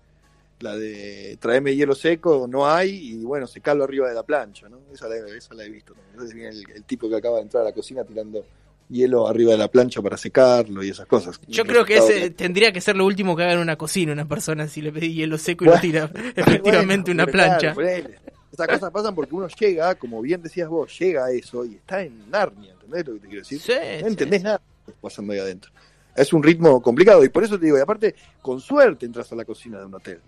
la 0.59 0.75
de 0.75 1.37
traerme 1.41 1.75
hielo 1.75 1.95
seco, 1.95 2.45
no 2.47 2.67
hay, 2.69 2.91
y 3.13 3.23
bueno, 3.23 3.47
secarlo 3.47 3.83
arriba 3.83 4.07
de 4.07 4.13
la 4.13 4.21
plancha, 4.21 4.69
¿no? 4.69 4.77
Esa 4.93 5.07
la, 5.07 5.15
esa 5.35 5.55
la 5.55 5.63
he 5.63 5.69
visto 5.69 5.93
también. 5.93 6.11
Entonces 6.13 6.35
viene 6.35 6.49
el, 6.51 6.63
el 6.75 6.83
tipo 6.83 7.09
que 7.09 7.15
acaba 7.15 7.37
de 7.37 7.41
entrar 7.43 7.63
a 7.63 7.69
la 7.69 7.73
cocina 7.73 8.03
tirando 8.03 8.45
hielo 8.91 9.27
arriba 9.27 9.51
de 9.53 9.57
la 9.57 9.67
plancha 9.69 10.01
para 10.01 10.17
secarlo 10.17 10.83
y 10.83 10.89
esas 10.89 11.05
cosas. 11.07 11.39
Yo 11.47 11.65
creo 11.65 11.85
que 11.85 11.97
ese 11.97 12.29
tendría 12.31 12.71
que 12.71 12.81
ser 12.81 12.95
lo 12.97 13.05
último 13.05 13.35
que 13.35 13.43
haga 13.43 13.53
en 13.53 13.59
una 13.59 13.77
cocina 13.77 14.11
una 14.13 14.27
persona 14.27 14.67
si 14.67 14.81
le 14.81 14.91
pedí 14.91 15.13
hielo 15.13 15.37
seco 15.37 15.63
y 15.63 15.67
Bueno, 15.67 15.77
lo 15.77 15.81
tira 15.81 16.11
efectivamente 16.35 17.11
Bueno, 17.11 17.23
una 17.23 17.31
plancha. 17.31 17.73
claro. 17.73 18.09
Esas 18.51 18.67
cosas 18.67 18.91
pasan 18.91 19.15
porque 19.15 19.33
uno 19.33 19.47
llega, 19.47 19.95
como 19.95 20.21
bien 20.21 20.41
decías 20.41 20.67
vos, 20.67 20.99
llega 20.99 21.25
a 21.25 21.31
eso 21.31 21.63
y 21.63 21.75
está 21.75 22.01
en 22.03 22.29
Narnia, 22.29 22.73
¿entendés 22.73 23.07
lo 23.07 23.13
que 23.13 23.19
te 23.21 23.27
quiero 23.27 23.41
decir? 23.43 23.59
Sí, 23.61 23.71
no 23.71 23.99
sí. 23.99 24.05
entendés 24.07 24.43
nada 24.43 24.61
pasando 24.99 25.31
ahí 25.31 25.39
adentro. 25.39 25.71
Es 26.13 26.33
un 26.33 26.43
ritmo 26.43 26.81
complicado 26.81 27.23
y 27.23 27.29
por 27.29 27.45
eso 27.45 27.57
te 27.57 27.65
digo, 27.67 27.77
y 27.77 27.81
aparte, 27.81 28.13
con 28.41 28.59
suerte 28.59 29.05
entras 29.05 29.31
a 29.31 29.35
la 29.35 29.45
cocina 29.45 29.79
de 29.79 29.85
un 29.85 29.95
hotel. 29.95 30.19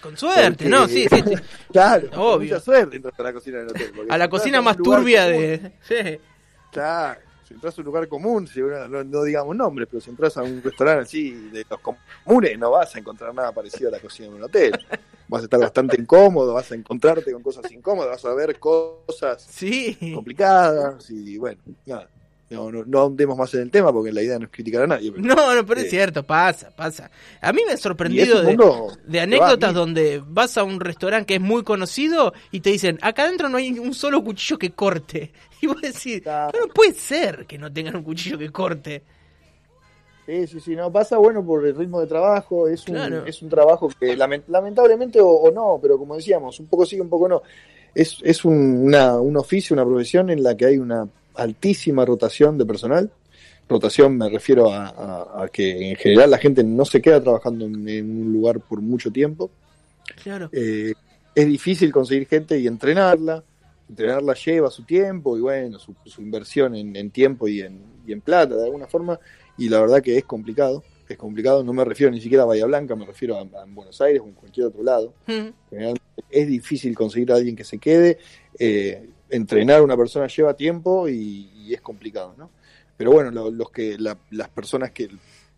Con 0.00 0.16
suerte, 0.16 0.50
Porque- 0.50 0.68
¿no? 0.68 0.86
Sí, 0.86 1.06
sí, 1.10 1.22
sí. 1.26 1.34
Claro, 1.72 2.08
con 2.10 2.18
Obvio. 2.20 2.38
mucha 2.54 2.60
suerte 2.60 2.96
entras 2.96 3.18
a 3.18 3.22
la 3.24 3.32
cocina 3.32 3.58
del 3.58 3.68
hotel. 3.70 3.92
A 4.08 4.18
la 4.18 4.28
cocina 4.28 4.62
más 4.62 4.76
turbia 4.76 5.24
de... 5.26 5.72
Sí. 5.82 6.18
Claro, 6.70 7.20
si 7.54 7.56
entras 7.56 7.78
a 7.78 7.80
un 7.82 7.84
lugar 7.84 8.08
común, 8.08 8.46
si 8.48 8.60
no, 8.60 9.04
no 9.04 9.22
digamos 9.22 9.54
nombres, 9.54 9.86
pero 9.88 10.00
si 10.00 10.10
entras 10.10 10.36
a 10.36 10.42
un 10.42 10.60
restaurante 10.60 11.02
así 11.02 11.48
de 11.50 11.64
los 11.70 11.80
comunes, 11.80 12.58
no 12.58 12.72
vas 12.72 12.94
a 12.96 12.98
encontrar 12.98 13.32
nada 13.32 13.52
parecido 13.52 13.88
a 13.90 13.92
la 13.92 14.00
cocina 14.00 14.28
de 14.28 14.34
un 14.34 14.42
hotel. 14.42 14.72
Vas 15.28 15.42
a 15.42 15.44
estar 15.44 15.60
bastante 15.60 16.00
incómodo, 16.00 16.52
vas 16.52 16.70
a 16.72 16.74
encontrarte 16.74 17.32
con 17.32 17.42
cosas 17.42 17.70
incómodas, 17.70 18.10
vas 18.10 18.24
a 18.24 18.34
ver 18.34 18.58
cosas 18.58 19.42
Sí. 19.48 20.12
complicadas 20.14 21.08
y 21.10 21.38
bueno, 21.38 21.62
nada. 21.86 22.10
No, 22.54 22.70
no, 22.72 22.84
no 22.86 22.98
ahondemos 23.00 23.36
más 23.36 23.52
en 23.54 23.60
el 23.62 23.70
tema 23.70 23.92
porque 23.92 24.12
la 24.12 24.22
idea 24.22 24.38
no 24.38 24.46
es 24.46 24.50
criticar 24.50 24.82
a 24.82 24.86
nadie. 24.86 25.12
pero- 25.12 25.22
No, 25.24 25.54
no, 25.54 25.66
pero 25.66 25.80
es 25.80 25.90
cierto, 25.90 26.22
pasa, 26.22 26.70
pasa. 26.74 27.10
A 27.40 27.52
mí 27.52 27.62
me 27.66 27.72
es 27.74 27.80
sorprendido 27.80 28.42
de, 28.42 28.56
va 28.56 29.22
anécdotas 29.22 29.74
donde 29.74 30.22
vas 30.26 30.56
a 30.58 30.64
un 30.64 30.80
restaurante 30.80 31.26
que 31.26 31.34
es 31.36 31.40
muy 31.40 31.62
conocido 31.64 32.32
y 32.50 32.60
te 32.60 32.70
dicen, 32.70 32.98
acá 33.02 33.24
adentro 33.24 33.48
no 33.48 33.56
hay 33.58 33.78
un 33.78 33.94
solo 33.94 34.22
cuchillo 34.24 34.58
que 34.58 34.70
corte. 34.72 35.32
Y 35.62 35.66
vos 35.66 35.80
decís, 35.80 36.20
Claro. 36.22 36.52
no, 36.60 36.66
no 36.66 36.72
puede 36.74 36.92
ser 36.92 37.46
que 37.46 37.56
no 37.56 37.72
tengan 37.72 37.96
un 37.96 38.02
cuchillo 38.02 38.36
que 38.38 38.50
corte. 38.50 39.02
Sí, 40.26 40.46
sí, 40.46 40.60
sí, 40.60 40.76
no, 40.76 40.90
pasa 40.90 41.18
bueno 41.18 41.44
por 41.44 41.66
el 41.66 41.74
ritmo 41.76 42.00
de 42.00 42.06
trabajo, 42.06 42.66
es 42.68 42.86
un, 42.88 42.94
Claro. 42.94 43.26
es 43.26 43.42
un 43.42 43.48
trabajo 43.50 43.88
que 44.00 44.16
lament- 44.16 44.44
lamentablemente 44.48 45.20
o, 45.20 45.28
o 45.28 45.50
no, 45.50 45.78
pero 45.82 45.98
como 45.98 46.16
decíamos, 46.16 46.58
un 46.60 46.66
poco 46.66 46.86
sí, 46.86 46.98
un 46.98 47.10
poco 47.10 47.28
no, 47.28 47.42
es, 47.94 48.16
es 48.22 48.44
un, 48.44 48.86
una- 48.86 49.18
un 49.20 49.36
oficio, 49.36 49.74
una 49.74 49.84
profesión 49.84 50.30
en 50.30 50.42
la 50.42 50.56
que 50.56 50.64
hay 50.66 50.78
una 50.78 51.06
altísima 51.34 52.04
rotación 52.04 52.58
de 52.58 52.64
personal. 52.66 53.10
Rotación 53.68 54.16
me 54.18 54.28
refiero 54.28 54.70
a, 54.72 54.88
a- 54.88 55.44
a 55.44 55.48
que 55.48 55.90
en 55.90 55.96
general 55.96 56.30
la 56.30 56.38
gente 56.38 56.62
no 56.62 56.84
se 56.84 57.00
queda 57.00 57.22
trabajando 57.22 57.64
en, 57.64 57.88
en 57.88 58.10
un 58.26 58.32
lugar 58.32 58.60
por 58.60 58.80
mucho 58.80 59.10
tiempo. 59.10 59.50
Claro. 60.22 60.50
Eh, 60.52 60.92
es 61.34 61.46
difícil 61.46 61.90
conseguir 61.92 62.26
gente 62.28 62.58
y 62.58 62.66
entrenarla. 62.66 63.42
Entrenarla 63.88 64.34
lleva 64.34 64.70
su 64.70 64.84
tiempo 64.84 65.36
y 65.36 65.40
bueno, 65.40 65.78
su, 65.78 65.94
su 66.04 66.20
inversión 66.22 66.74
en, 66.74 66.94
en 66.96 67.10
tiempo 67.10 67.48
y 67.48 67.60
en, 67.62 67.80
y 68.06 68.12
en 68.12 68.20
plata 68.20 68.54
de 68.56 68.64
alguna 68.64 68.86
forma. 68.86 69.18
Y 69.58 69.68
la 69.68 69.80
verdad 69.80 70.02
que 70.02 70.16
es 70.18 70.24
complicado. 70.24 70.82
Es 71.08 71.18
complicado, 71.18 71.62
no 71.62 71.74
me 71.74 71.84
refiero 71.84 72.10
ni 72.10 72.18
siquiera 72.20 72.44
a 72.44 72.46
Bahía 72.46 72.64
Blanca, 72.64 72.96
me 72.96 73.04
refiero 73.04 73.36
a, 73.36 73.40
a 73.42 73.64
Buenos 73.68 74.00
Aires 74.00 74.22
o 74.22 74.26
en 74.26 74.32
cualquier 74.32 74.66
otro 74.68 74.82
lado. 74.82 75.12
Mm. 75.26 75.48
Generalmente 75.68 76.02
es 76.30 76.48
difícil 76.48 76.94
conseguir 76.94 77.30
a 77.32 77.36
alguien 77.36 77.54
que 77.56 77.64
se 77.64 77.76
quede. 77.78 78.18
eh, 78.58 79.10
entrenar 79.36 79.80
a 79.80 79.82
una 79.82 79.96
persona 79.96 80.26
lleva 80.26 80.54
tiempo 80.54 81.08
y, 81.08 81.72
es 81.72 81.80
complicado, 81.80 82.34
¿no? 82.36 82.50
Pero 82.96 83.10
bueno, 83.10 83.30
lo- 83.30 83.50
los 83.50 83.70
que 83.70 83.98
la- 83.98 84.18
las 84.30 84.48
personas 84.48 84.90
que 84.92 85.08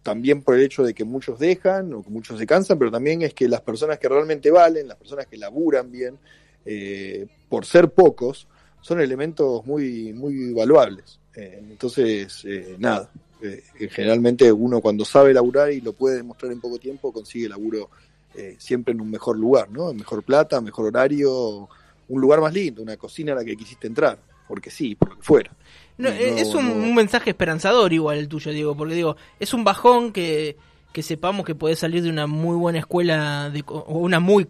también 0.03 0.43
por 0.43 0.55
el 0.55 0.62
hecho 0.62 0.85
de 0.85 0.95
que 0.95 1.05
muchos 1.05 1.39
dejan 1.39 1.93
o 1.93 2.03
que 2.03 2.11
muchos 2.11 2.39
se 2.39 2.47
cansan, 2.47 2.79
pero 2.79 2.91
también 2.91 3.23
es 3.23 3.35
que 3.35 3.49
las 3.49 3.61
personas 3.61 3.99
que 3.99 4.09
realmente 4.09 4.51
valen, 4.51 4.87
las 4.89 4.97
personas 4.97 5.27
que 5.27 5.37
laburan 5.37 5.91
bien, 5.91 6.17
eh, 6.65 7.27
por 7.49 7.67
ser 7.67 7.91
pocos, 7.91 8.47
son 8.81 9.01
elementos 9.01 9.67
muy 9.67 10.12
muy 10.12 10.53
valuables. 10.55 11.19
Eh, 11.35 11.59
entonces, 11.71 12.45
eh, 12.45 12.77
nada, 12.79 13.11
eh, 13.43 13.62
generalmente 13.91 14.51
uno 14.51 14.81
cuando 14.81 15.05
sabe 15.05 15.35
laburar 15.35 15.71
y 15.73 15.81
lo 15.81 15.93
puede 15.93 16.17
demostrar 16.17 16.53
en 16.53 16.61
poco 16.61 16.79
tiempo, 16.79 17.12
consigue 17.12 17.49
laburo 17.49 17.91
eh, 18.35 18.57
siempre 18.59 18.93
en 18.93 19.01
un 19.01 19.11
mejor 19.11 19.39
lugar, 19.39 19.71
¿no? 19.71 19.93
Mejor 19.93 20.23
plata, 20.23 20.61
mejor 20.61 20.87
horario, 20.87 21.69
un 22.09 22.21
lugar 22.21 22.40
más 22.40 22.53
lindo, 22.53 22.83
una 22.83 22.97
cocina 22.97 23.33
a 23.33 23.37
la 23.37 23.45
que 23.45 23.57
quisiste 23.57 23.87
entrar, 23.87 24.19
porque 24.47 24.71
sí, 24.71 24.95
por 24.95 25.11
lo 25.11 25.16
que 25.16 25.23
fuera. 25.23 25.53
No, 25.99 26.11
No, 26.11 26.14
es 26.14 26.55
un, 26.55 26.69
no. 26.69 26.75
un 26.75 26.95
mensaje 26.95 27.31
esperanzador 27.31 27.92
igual 27.92 28.19
el 28.19 28.29
tuyo, 28.29 28.53
Diego, 28.53 28.77
porque 28.77 28.95
digo, 28.95 29.16
es 29.40 29.55
un 29.55 29.64
bajón 29.64 30.12
que, 30.12 30.57
que 30.92 31.03
sepamos 31.03 31.45
que 31.47 31.55
podés 31.55 31.79
salir 31.79 32.03
de 32.03 32.11
una 32.11 32.27
muy 32.27 32.57
buena 32.57 32.79
escuela, 32.79 33.51
de, 33.51 33.64
o 33.66 33.99
una 33.99 34.21
muy, 34.21 34.47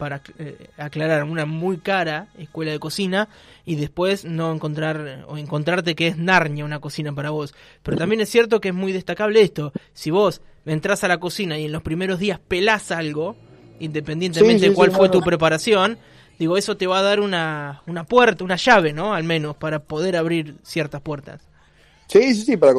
para 0.00 0.22
eh, 0.38 0.68
aclarar, 0.78 1.24
una 1.24 1.44
muy 1.44 1.76
cara 1.76 2.28
escuela 2.38 2.72
de 2.72 2.78
cocina 2.78 3.28
y 3.66 3.76
después 3.76 4.24
no 4.24 4.52
encontrar, 4.52 5.26
o 5.28 5.36
encontrarte 5.36 5.94
que 5.94 6.08
es 6.08 6.16
Narnia 6.16 6.64
una 6.64 6.80
cocina 6.80 7.12
para 7.12 7.30
vos. 7.30 7.54
Pero 7.82 7.98
también 7.98 8.22
es 8.22 8.30
cierto 8.30 8.60
que 8.60 8.68
es 8.70 8.74
muy 8.74 8.92
destacable 8.92 9.42
esto, 9.42 9.72
si 9.92 10.10
vos 10.10 10.40
entras 10.64 11.04
a 11.04 11.08
la 11.08 11.18
cocina 11.18 11.58
y 11.58 11.66
en 11.66 11.72
los 11.72 11.82
primeros 11.82 12.18
días 12.18 12.40
pelás 12.40 12.90
algo, 12.90 13.36
independientemente 13.78 14.58
Sí, 14.58 14.64
sí, 14.64 14.68
de 14.70 14.74
cuál 14.74 14.90
sí, 14.90 14.96
fue 14.96 15.08
tu 15.10 15.20
preparación, 15.20 15.98
digo, 16.40 16.56
eso 16.56 16.74
te 16.78 16.86
va 16.86 17.00
a 17.00 17.02
dar 17.02 17.20
una, 17.20 17.82
una 17.86 18.04
puerta, 18.04 18.42
una 18.42 18.56
llave, 18.56 18.94
¿no? 18.94 19.12
Al 19.12 19.24
menos, 19.24 19.56
para 19.56 19.78
poder 19.78 20.16
abrir 20.16 20.56
ciertas 20.62 21.02
puertas. 21.02 21.42
Sí, 22.08 22.34
sí, 22.34 22.42
sí, 22.42 22.56
para 22.56 22.72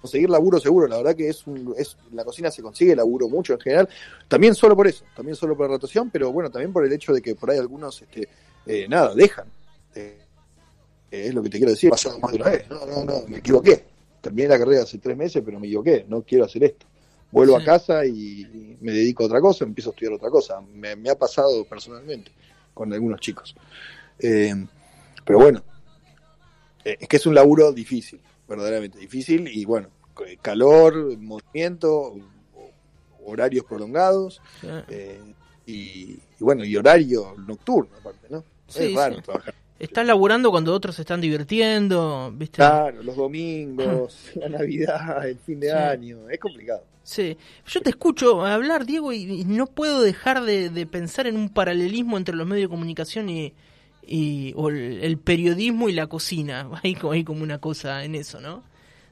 conseguir 0.00 0.28
laburo 0.28 0.58
seguro. 0.58 0.88
La 0.88 0.96
verdad 0.96 1.14
que 1.14 1.28
es, 1.28 1.46
un, 1.46 1.72
es 1.78 1.96
en 2.10 2.16
la 2.16 2.24
cocina 2.24 2.50
se 2.50 2.60
consigue 2.60 2.96
laburo 2.96 3.28
mucho 3.28 3.52
en 3.52 3.60
general. 3.60 3.88
También 4.26 4.56
solo 4.56 4.74
por 4.74 4.88
eso, 4.88 5.04
también 5.14 5.36
solo 5.36 5.56
por 5.56 5.66
la 5.70 5.76
rotación, 5.76 6.10
pero 6.10 6.32
bueno, 6.32 6.50
también 6.50 6.72
por 6.72 6.84
el 6.84 6.92
hecho 6.92 7.12
de 7.12 7.22
que 7.22 7.36
por 7.36 7.52
ahí 7.52 7.58
algunos, 7.58 8.02
este, 8.02 8.28
eh, 8.66 8.88
nada, 8.88 9.14
dejan. 9.14 9.46
Eh, 9.94 10.18
es 11.08 11.32
lo 11.32 11.40
que 11.44 11.50
te 11.50 11.58
quiero 11.58 11.70
decir. 11.70 11.90
Pasado 11.90 12.18
más 12.18 12.32
de 12.32 12.38
una 12.38 12.50
vez. 12.50 12.68
No, 12.68 12.84
no, 12.84 13.04
no, 13.04 13.22
me 13.28 13.38
equivoqué. 13.38 13.84
Terminé 14.20 14.48
la 14.48 14.58
carrera 14.58 14.82
hace 14.82 14.98
tres 14.98 15.16
meses, 15.16 15.40
pero 15.44 15.60
me 15.60 15.68
equivoqué. 15.68 16.04
No 16.08 16.22
quiero 16.22 16.46
hacer 16.46 16.64
esto. 16.64 16.84
Vuelvo 17.30 17.56
Sí. 17.58 17.62
a 17.62 17.64
casa 17.64 18.04
y 18.06 18.76
me 18.80 18.90
dedico 18.90 19.22
a 19.22 19.26
otra 19.26 19.40
cosa, 19.40 19.64
empiezo 19.64 19.90
a 19.90 19.92
estudiar 19.92 20.14
otra 20.14 20.30
cosa. 20.30 20.60
Me, 20.60 20.96
me 20.96 21.10
ha 21.10 21.14
pasado 21.16 21.64
personalmente 21.64 22.32
con 22.74 22.92
algunos 22.92 23.20
chicos. 23.20 23.54
Eh, 24.18 24.54
pero 25.24 25.38
bueno, 25.38 25.62
eh, 26.84 26.98
es 27.00 27.08
que 27.08 27.16
es 27.16 27.26
un 27.26 27.34
laburo 27.34 27.72
difícil, 27.72 28.20
verdaderamente 28.46 28.98
difícil, 28.98 29.48
y 29.48 29.64
bueno, 29.64 29.88
calor, 30.42 31.16
movimiento, 31.18 32.14
horarios 33.24 33.64
prolongados, 33.64 34.40
Sí. 34.60 34.68
eh, 34.88 35.20
y, 35.66 35.72
y 36.38 36.40
bueno, 36.40 36.62
y 36.64 36.76
horario 36.76 37.34
nocturno 37.46 37.96
aparte, 37.98 38.26
¿no? 38.28 38.44
Sí, 38.68 38.84
es 38.84 38.94
raro 38.94 39.16
sí. 39.16 39.22
trabajar. 39.22 39.54
Estás 39.78 40.06
laburando 40.06 40.50
cuando 40.50 40.72
otros 40.72 40.94
se 40.94 41.02
están 41.02 41.20
divirtiendo, 41.20 42.32
¿viste? 42.34 42.56
Claro, 42.56 43.02
los 43.02 43.16
domingos, 43.16 44.30
la 44.36 44.48
Navidad, 44.48 45.26
el 45.28 45.38
fin 45.38 45.60
de 45.60 45.68
Sí. 45.70 45.74
año, 45.74 46.28
es 46.30 46.38
complicado. 46.38 46.84
Sí, 47.02 47.36
yo 47.66 47.80
te 47.82 47.90
escucho 47.90 48.46
hablar, 48.46 48.86
Diego, 48.86 49.12
y, 49.12 49.44
no 49.44 49.66
puedo 49.66 50.00
dejar 50.00 50.42
de, 50.44 50.70
de 50.70 50.86
pensar 50.86 51.26
en 51.26 51.36
un 51.36 51.50
paralelismo 51.50 52.16
entre 52.16 52.34
los 52.34 52.46
medios 52.46 52.70
de 52.70 52.70
comunicación 52.74 53.28
y, 53.28 53.52
y 54.06 54.52
o 54.56 54.70
el, 54.70 55.02
el 55.02 55.18
periodismo 55.18 55.88
y 55.88 55.92
la 55.92 56.06
cocina. 56.06 56.68
Hay, 56.82 56.96
hay 57.10 57.24
como 57.24 57.42
una 57.42 57.58
cosa 57.58 58.04
en 58.04 58.14
eso, 58.14 58.40
¿no? 58.40 58.62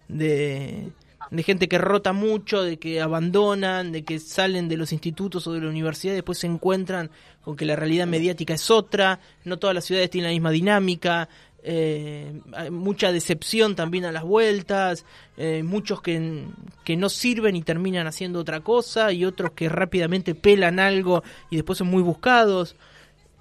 De, 0.09 0.88
de 1.31 1.43
gente 1.43 1.69
que 1.69 1.79
rota 1.79 2.13
mucho, 2.13 2.63
de 2.63 2.79
que 2.79 3.01
abandonan, 3.01 3.93
de 3.93 4.05
que 4.05 4.19
salen 4.19 4.69
de 4.69 4.77
los 4.77 4.93
institutos 4.93 5.47
o 5.47 5.53
de 5.53 5.61
la 5.61 5.69
universidad 5.69 6.13
y 6.13 6.17
después 6.17 6.39
se 6.39 6.47
encuentran 6.47 7.11
con 7.43 7.57
que 7.57 7.65
la 7.65 7.77
realidad 7.77 8.07
mediática 8.07 8.55
es 8.55 8.71
otra, 8.71 9.21
no 9.45 9.59
todas 9.59 9.75
las 9.75 9.85
ciudades 9.85 10.11
tienen 10.11 10.31
la 10.31 10.35
misma 10.35 10.51
dinámica, 10.51 11.29
eh, 11.65 12.41
hay 12.55 12.71
mucha 12.71 13.13
decepción 13.13 13.77
también 13.77 14.05
a 14.05 14.13
las 14.13 14.25
vueltas, 14.25 15.05
eh, 15.37 15.63
muchos 15.63 16.03
que, 16.03 16.45
que 16.85 16.97
no 16.97 17.09
sirven 17.09 17.55
y 17.55 17.63
terminan 17.63 18.07
haciendo 18.07 18.41
otra 18.41 18.61
cosa 18.61 19.13
y 19.13 19.25
otros 19.25 19.53
que 19.53 19.69
rápidamente 19.69 20.35
pelan 20.35 20.81
algo 20.81 21.23
y 21.51 21.57
después 21.57 21.79
son 21.79 21.89
muy 21.89 22.03
buscados. 22.03 22.75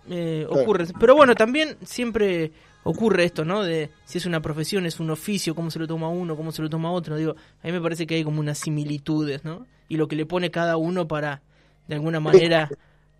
Eh, 0.10 0.46
ocurre. 0.50 0.88
Pero 1.00 1.16
bueno, 1.16 1.36
también 1.36 1.78
siempre 1.84 2.52
ocurre 2.84 3.24
esto, 3.26 3.46
¿no? 3.46 3.64
De 3.64 3.90
si 4.06 4.18
es 4.18 4.26
una 4.26 4.42
profesión, 4.42 4.86
es 4.86 5.00
un 5.00 5.10
oficio, 5.12 5.54
cómo 5.56 5.70
se 5.72 5.80
lo 5.80 5.88
toma 5.88 6.10
uno, 6.10 6.36
cómo 6.36 6.52
se 6.52 6.62
lo 6.62 6.70
toma 6.70 6.92
otro. 6.92 7.16
Digo, 7.18 7.36
a 7.64 7.68
mí 7.68 7.72
me 7.74 7.82
parece 7.82 8.08
que 8.08 8.16
hay 8.16 8.24
como 8.24 8.40
unas 8.40 8.58
similitudes, 8.58 9.44
¿no? 9.44 9.66
Y 9.88 9.98
lo 9.98 10.08
que 10.08 10.16
le 10.16 10.26
pone 10.26 10.52
cada 10.52 10.78
uno 10.78 11.08
para, 11.08 11.42
de 11.88 11.96
alguna 11.96 12.20
manera, 12.20 12.70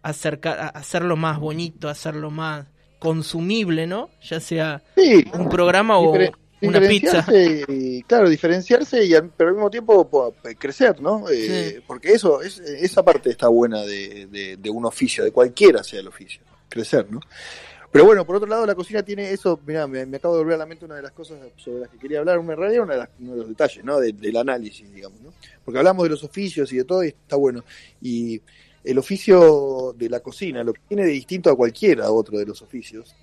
acercar, 0.02 0.72
hacerlo 0.74 1.16
más 1.16 1.40
bonito, 1.40 1.90
hacerlo 1.90 2.32
más 2.32 2.66
consumible, 3.00 3.88
¿no? 3.88 4.10
Ya 4.24 4.40
sea 4.40 4.82
Sí, 4.96 5.26
un 5.34 5.50
programa 5.50 5.98
o 5.98 6.12
una 6.64 6.80
pizza. 6.80 7.26
claro, 8.08 8.30
diferenciarse 8.30 9.04
y 9.06 9.14
al- 9.16 9.30
pero 9.36 9.50
al 9.50 9.56
mismo 9.56 9.70
tiempo 9.72 10.08
po- 10.10 10.34
crecer, 10.58 11.02
¿no? 11.02 11.28
Eh, 11.30 11.72
Sí. 11.78 11.84
Porque 11.88 12.14
eso, 12.14 12.42
es, 12.42 12.60
esa 12.60 13.04
parte 13.04 13.30
está 13.32 13.48
buena 13.48 13.82
de, 13.82 14.28
de- 14.28 14.58
de 14.58 14.70
un 14.70 14.86
oficio, 14.86 15.24
de 15.24 15.32
cualquiera 15.32 15.84
sea 15.84 16.00
el 16.00 16.08
oficio, 16.08 16.42
crecer, 16.70 17.08
¿no? 17.12 17.20
Pero 17.92 18.06
bueno, 18.06 18.26
por 18.26 18.38
otro 18.38 18.48
lado, 18.48 18.66
la 18.66 18.74
cocina 18.76 19.04
tiene 19.04 19.32
eso, 19.32 19.60
mirá, 19.66 19.86
me, 19.86 20.02
acabo 20.16 20.36
de 20.36 20.42
volver 20.44 20.56
a 20.56 20.60
la 20.60 20.66
mente 20.66 20.86
una 20.86 20.96
de 20.96 21.02
las 21.02 21.12
cosas 21.12 21.40
sobre 21.58 21.82
las 21.82 21.90
que 21.90 21.98
quería 21.98 22.20
hablar, 22.20 22.40
una 22.40 22.56
realidad 22.56 22.84
una 22.84 22.94
de 22.94 23.00
las- 23.00 23.10
los 23.20 23.48
detalles, 23.50 23.84
¿no? 23.84 24.00
De- 24.00 24.14
del 24.14 24.38
análisis, 24.38 24.92
digamos, 24.94 25.20
¿no? 25.22 25.34
Porque 25.66 25.78
hablamos 25.78 26.04
de 26.04 26.10
los 26.10 26.24
oficios 26.24 26.72
y 26.72 26.78
de 26.78 26.86
todo 26.86 27.04
y 27.04 27.10
está 27.10 27.36
bueno. 27.36 27.64
Y 28.02 28.42
el 28.84 28.98
oficio 28.98 29.94
de 29.98 30.10
la 30.10 30.22
cocina, 30.22 30.64
lo 30.64 30.72
que 30.74 30.82
tiene 30.88 31.04
de 31.04 31.12
distinto 31.12 31.50
a 31.50 31.56
cualquiera 31.58 32.10
otro 32.12 32.38
de 32.40 32.46
los 32.46 32.62
oficios, 32.62 33.14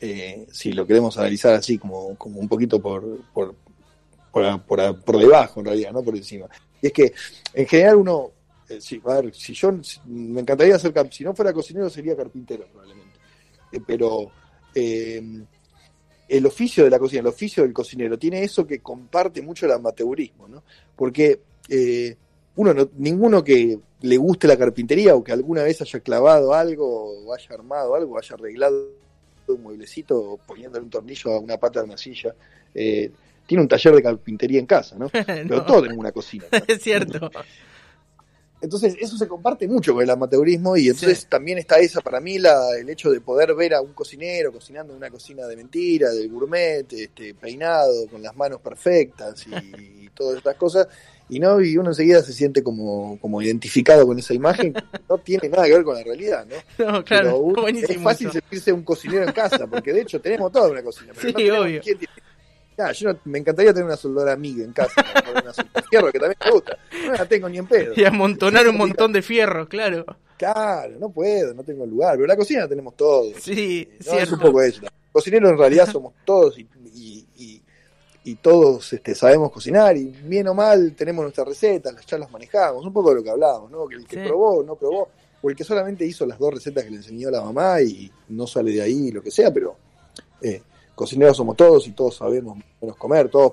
eh, 0.00 0.44
si 0.50 0.72
lo 0.72 0.86
queremos 0.86 1.16
analizar 1.16 1.54
así 1.54 1.78
como, 1.78 2.16
como 2.16 2.40
un 2.40 2.48
poquito 2.48 2.80
por, 2.80 3.20
por, 3.32 3.54
por, 4.32 4.62
por- 4.64 5.00
por 5.02 5.18
debajo 5.18 5.60
en 5.60 5.66
realidad, 5.66 5.92
no 5.92 6.02
por 6.02 6.16
encima. 6.16 6.46
Y 6.82 6.88
es 6.88 6.92
que 6.92 7.12
en 7.54 7.66
general 7.66 7.96
uno, 7.96 8.32
eh, 8.68 8.80
sí, 8.80 9.00
a 9.04 9.20
ver, 9.20 9.32
si 9.34 9.54
yo 9.54 9.70
me 10.06 10.40
encantaría 10.40 10.78
ser, 10.80 10.92
si 11.12 11.22
no 11.22 11.32
fuera 11.32 11.52
cocinero 11.52 11.88
sería 11.88 12.16
carpintero 12.16 12.66
probablemente, 12.72 13.03
pero 13.80 14.30
eh, 14.74 15.22
el 16.28 16.46
oficio 16.46 16.84
de 16.84 16.90
la 16.90 16.98
cocina, 16.98 17.20
el 17.20 17.26
oficio 17.28 17.62
del 17.62 17.72
cocinero, 17.72 18.18
tiene 18.18 18.42
eso 18.42 18.66
que 18.66 18.80
comparte 18.80 19.42
mucho 19.42 19.66
el 19.66 19.72
amateurismo, 19.72 20.48
¿no? 20.48 20.62
Porque 20.96 21.40
eh, 21.68 22.16
uno 22.56 22.72
no- 22.74 22.88
ninguno 22.96 23.42
que 23.44 23.78
le 24.00 24.16
guste 24.16 24.46
la 24.46 24.56
carpintería 24.56 25.14
o 25.14 25.22
que 25.24 25.32
alguna 25.32 25.62
vez 25.62 25.80
haya 25.82 26.00
clavado 26.00 26.54
algo, 26.54 27.24
o 27.26 27.34
haya 27.34 27.48
armado 27.54 27.94
algo, 27.94 28.18
haya 28.18 28.34
arreglado 28.34 28.88
un 29.48 29.62
mueblecito 29.62 30.38
poniéndole 30.46 30.84
un 30.84 30.90
tornillo 30.90 31.32
a 31.32 31.38
una 31.40 31.58
pata 31.58 31.80
de 31.80 31.86
una 31.86 31.98
silla, 31.98 32.34
eh, 32.74 33.10
tiene 33.46 33.62
un 33.62 33.68
taller 33.68 33.94
de 33.94 34.02
carpintería 34.02 34.58
en 34.58 34.66
casa, 34.66 34.96
¿no? 34.98 35.08
Pero 35.10 35.44
No, 35.44 35.66
todos 35.66 35.82
tenemos 35.82 36.00
una 36.00 36.12
cocina. 36.12 36.44
¿no? 36.50 36.58
es 36.66 36.82
cierto. 36.82 37.30
Entonces, 38.64 38.96
eso 38.98 39.16
se 39.18 39.28
comparte 39.28 39.68
mucho 39.68 39.92
con 39.94 40.02
el 40.02 40.10
amateurismo 40.10 40.76
y 40.76 40.88
entonces 40.88 41.20
Sí. 41.20 41.26
también 41.28 41.58
está 41.58 41.76
esa, 41.78 42.00
para 42.00 42.18
mí, 42.20 42.38
la, 42.38 42.70
el 42.78 42.88
hecho 42.88 43.10
de 43.10 43.20
poder 43.20 43.54
ver 43.54 43.74
a 43.74 43.80
un 43.80 43.92
cocinero 43.92 44.50
cocinando 44.52 44.92
en 44.92 44.96
una 44.98 45.10
cocina 45.10 45.46
de 45.46 45.54
mentira, 45.56 46.10
del 46.10 46.28
gourmet, 46.30 46.90
este, 46.92 47.34
peinado, 47.34 48.08
con 48.10 48.22
las 48.22 48.34
manos 48.34 48.60
perfectas 48.60 49.44
y, 49.46 50.08
todas 50.14 50.36
estas 50.38 50.56
cosas, 50.56 50.86
y 51.28 51.40
no 51.40 51.60
y 51.60 51.76
uno 51.76 51.90
enseguida 51.90 52.22
se 52.22 52.32
siente 52.32 52.62
como, 52.62 53.18
como 53.20 53.42
identificado 53.42 54.06
con 54.06 54.18
esa 54.18 54.32
imagen, 54.32 54.72
no 55.08 55.18
tiene 55.18 55.48
nada 55.48 55.64
que 55.66 55.72
ver 55.72 55.82
con 55.84 55.96
la 55.96 56.04
realidad, 56.04 56.46
¿no? 56.46 56.86
No, 56.92 57.04
claro, 57.04 57.52
es 57.68 58.00
fácil 58.02 58.28
eso. 58.28 58.38
sentirse 58.38 58.72
un 58.72 58.82
cocinero 58.82 59.24
en 59.24 59.32
casa, 59.32 59.66
porque 59.66 59.92
de 59.92 60.02
hecho 60.02 60.20
tenemos 60.20 60.50
toda 60.52 60.70
una 60.70 60.82
cocina. 60.82 61.12
Pero 61.20 61.38
Sí, 61.38 61.48
no 61.48 61.60
obvio. 61.62 61.80
quién 61.82 61.98
tiene- 61.98 62.14
Ah, 62.78 62.92
yo 62.92 63.12
no- 63.12 63.18
me 63.24 63.38
encantaría 63.38 63.72
tener 63.72 63.86
una 63.86 63.96
soldadora 63.96 64.32
amiga 64.32 64.64
en 64.64 64.72
casa, 64.72 65.02
¿no? 65.24 65.30
una 65.40 65.52
soldadora 65.52 65.86
fierro 65.88 66.12
que 66.12 66.18
también 66.18 66.38
me 66.44 66.50
gusta. 66.50 66.78
No 67.06 67.12
la 67.12 67.26
tengo 67.26 67.48
ni 67.48 67.58
en 67.58 67.66
pedo. 67.66 67.92
Y 67.96 68.04
amontonar 68.04 68.66
un 68.68 68.76
montón 68.76 69.12
de 69.12 69.22
fierros, 69.22 69.68
claro. 69.68 70.04
Claro, 70.36 70.98
no 70.98 71.10
puedo, 71.10 71.54
no 71.54 71.62
tengo 71.62 71.86
lugar. 71.86 72.16
Pero 72.16 72.26
la 72.26 72.36
cocina 72.36 72.60
la 72.62 72.68
tenemos 72.68 72.96
todos. 72.96 73.34
Sí, 73.40 73.88
¿no? 74.06 74.12
Es 74.14 74.32
un 74.32 74.40
poco 74.40 74.60
eso. 74.62 74.82
Cocineros 75.12 75.52
en 75.52 75.58
realidad 75.58 75.86
somos 75.88 76.12
todos 76.24 76.58
y, 76.58 76.66
y- 76.94 77.24
y- 77.36 77.62
y 78.26 78.34
todos 78.36 78.92
este, 78.92 79.14
sabemos 79.14 79.52
cocinar 79.52 79.96
y 79.96 80.06
bien 80.06 80.48
o 80.48 80.54
mal 80.54 80.94
tenemos 80.96 81.22
nuestras 81.22 81.46
recetas, 81.46 81.94
ya 82.06 82.18
las 82.18 82.30
manejamos. 82.32 82.84
Un 82.84 82.92
poco 82.92 83.10
de 83.10 83.16
lo 83.16 83.22
que 83.22 83.30
hablábamos, 83.30 83.70
¿no? 83.70 83.86
Que 83.86 83.96
el 83.96 84.06
que 84.06 84.16
Sí. 84.22 84.26
probó, 84.26 84.64
no 84.64 84.74
probó, 84.76 85.10
o 85.42 85.50
el 85.50 85.54
que 85.54 85.62
solamente 85.62 86.04
hizo 86.06 86.24
las 86.26 86.38
dos 86.38 86.54
recetas 86.54 86.82
que 86.84 86.90
le 86.90 86.96
enseñó 86.96 87.30
la 87.30 87.42
mamá 87.42 87.80
y 87.82 88.10
no 88.30 88.46
sale 88.46 88.72
de 88.72 88.80
ahí, 88.82 89.12
lo 89.12 89.22
que 89.22 89.30
sea, 89.30 89.52
pero 89.52 89.76
eh, 90.40 90.62
cocineros 90.94 91.36
somos 91.36 91.56
todos 91.56 91.86
y 91.86 91.92
todos 91.92 92.16
sabemos 92.16 92.58
menos 92.80 92.96
comer, 92.96 93.28
todos 93.28 93.52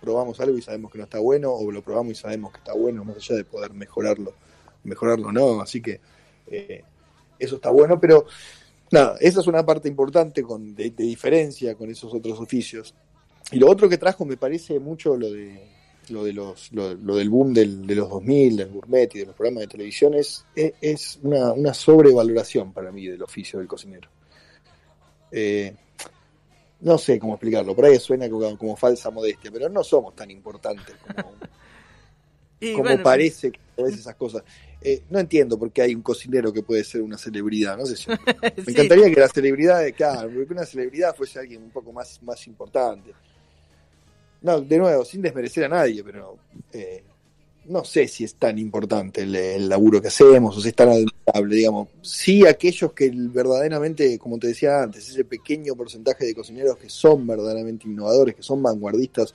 probamos, 0.00 0.40
algo 0.40 0.56
y 0.56 0.62
sabemos 0.62 0.90
que 0.90 0.98
no 0.98 1.04
está 1.04 1.18
bueno, 1.18 1.52
o 1.52 1.70
lo 1.70 1.82
probamos 1.82 2.12
y 2.12 2.14
sabemos 2.14 2.52
que 2.52 2.58
está 2.58 2.72
bueno, 2.74 3.04
más 3.04 3.16
allá 3.16 3.36
de 3.36 3.44
poder 3.44 3.72
mejorarlo, 3.72 4.32
mejorarlo 4.84 5.32
no, 5.32 5.60
así 5.60 5.82
que 5.82 6.00
eh, 6.46 6.84
eso 7.38 7.56
está 7.56 7.70
bueno, 7.70 7.98
pero 8.00 8.26
nada, 8.90 9.16
esa 9.20 9.40
es 9.40 9.46
una 9.46 9.64
parte 9.64 9.88
importante 9.88 10.42
de, 10.42 10.90
diferencia 10.90 11.74
con 11.74 11.90
esos 11.90 12.12
otros 12.14 12.38
oficios. 12.40 12.94
Y 13.52 13.58
lo 13.58 13.68
otro 13.68 13.88
que 13.88 13.98
trajo 13.98 14.24
me 14.24 14.36
parece 14.36 14.78
mucho 14.78 15.16
lo 15.16 15.30
de 15.30 15.68
lo 16.10 16.24
de 16.24 16.32
los 16.32 16.72
lo, 16.72 16.94
del 16.94 17.30
boom 17.30 17.54
de 17.54 17.66
los 17.66 18.08
2000, 18.08 18.56
del 18.56 18.68
gourmet 18.70 19.14
y 19.14 19.20
de 19.20 19.26
los 19.26 19.34
programas 19.34 19.62
de 19.62 19.68
televisión 19.68 20.14
es, 20.14 20.44
es, 20.54 20.72
es 20.80 21.18
una, 21.22 21.52
una 21.52 21.72
sobrevaloración 21.72 22.72
para 22.72 22.90
mí 22.90 23.06
del 23.06 23.22
oficio 23.22 23.58
del 23.58 23.68
cocinero. 23.68 24.08
Eh, 25.30 25.74
no 26.80 26.98
sé 26.98 27.18
cómo 27.18 27.34
explicarlo, 27.34 27.74
por 27.74 27.84
ahí 27.84 27.98
suena 27.98 28.28
como, 28.28 28.56
como 28.56 28.76
falsa 28.76 29.10
modestia, 29.10 29.50
pero 29.50 29.68
no 29.68 29.84
somos 29.84 30.14
tan 30.14 30.30
importantes 30.30 30.94
como, 30.96 31.32
Y 32.60 32.72
como 32.72 32.84
bueno, 32.84 33.02
parece 33.02 33.50
que 33.50 33.58
a 33.78 33.84
veces 33.84 34.00
esas 34.00 34.14
cosas. 34.16 34.42
Eh, 34.82 35.02
no 35.10 35.18
entiendo 35.18 35.58
por 35.58 35.70
qué 35.72 35.82
hay 35.82 35.94
un 35.94 36.02
cocinero 36.02 36.52
que 36.52 36.62
puede 36.62 36.84
ser 36.84 37.02
una 37.02 37.18
celebridad, 37.18 37.76
no 37.76 37.86
sé 37.86 37.96
si 37.96 38.08
me 38.10 38.16
sí, 38.16 38.70
encantaría 38.70 39.12
que 39.12 39.20
la 39.20 39.28
celebridad, 39.28 39.82
claro, 39.94 40.28
que 40.28 40.52
una 40.52 40.64
celebridad 40.64 41.14
fuese 41.14 41.38
alguien 41.38 41.62
un 41.62 41.70
poco 41.70 41.92
más, 41.92 42.22
más 42.22 42.46
importante. 42.46 43.12
No, 44.42 44.60
de 44.60 44.78
nuevo, 44.78 45.04
sin 45.04 45.20
desmerecer 45.20 45.64
a 45.64 45.68
nadie, 45.68 46.02
pero 46.02 46.38
eh, 46.72 47.02
no 47.70 47.84
sé 47.84 48.08
si 48.08 48.24
es 48.24 48.34
tan 48.34 48.58
importante 48.58 49.22
el, 49.22 49.68
laburo 49.68 50.02
que 50.02 50.08
hacemos 50.08 50.56
o 50.56 50.60
si 50.60 50.68
es 50.68 50.74
tan 50.74 50.88
admirable, 50.88 51.56
digamos. 51.56 51.88
Sí, 52.02 52.44
aquellos 52.44 52.92
que 52.92 53.10
verdaderamente, 53.14 54.18
como 54.18 54.38
te 54.38 54.48
decía 54.48 54.82
antes, 54.82 55.08
ese 55.08 55.24
pequeño 55.24 55.76
porcentaje 55.76 56.26
de 56.26 56.34
cocineros 56.34 56.76
que 56.78 56.90
son 56.90 57.24
verdaderamente 57.26 57.86
innovadores, 57.86 58.34
que 58.34 58.42
son 58.42 58.60
vanguardistas, 58.60 59.32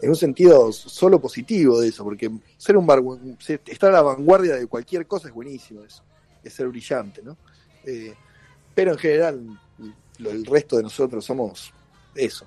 en 0.00 0.08
un 0.08 0.16
sentido 0.16 0.72
solo 0.72 1.20
positivo 1.20 1.80
de 1.80 1.88
eso, 1.88 2.02
porque 2.02 2.28
ser 2.58 2.76
un 2.76 3.38
estar 3.66 3.90
a 3.90 3.92
la 3.92 4.02
vanguardia 4.02 4.56
de 4.56 4.66
cualquier 4.66 5.06
cosa 5.06 5.28
es 5.28 5.34
buenísimo, 5.34 5.84
es, 5.84 6.02
es 6.42 6.52
ser 6.52 6.66
brillante, 6.68 7.22
¿no? 7.22 7.36
Eh, 7.84 8.12
pero 8.74 8.92
en 8.92 8.98
general, 8.98 9.40
lo- 10.18 10.30
el 10.30 10.44
resto 10.44 10.76
de 10.76 10.82
nosotros 10.82 11.24
somos 11.24 11.72
eso, 12.16 12.46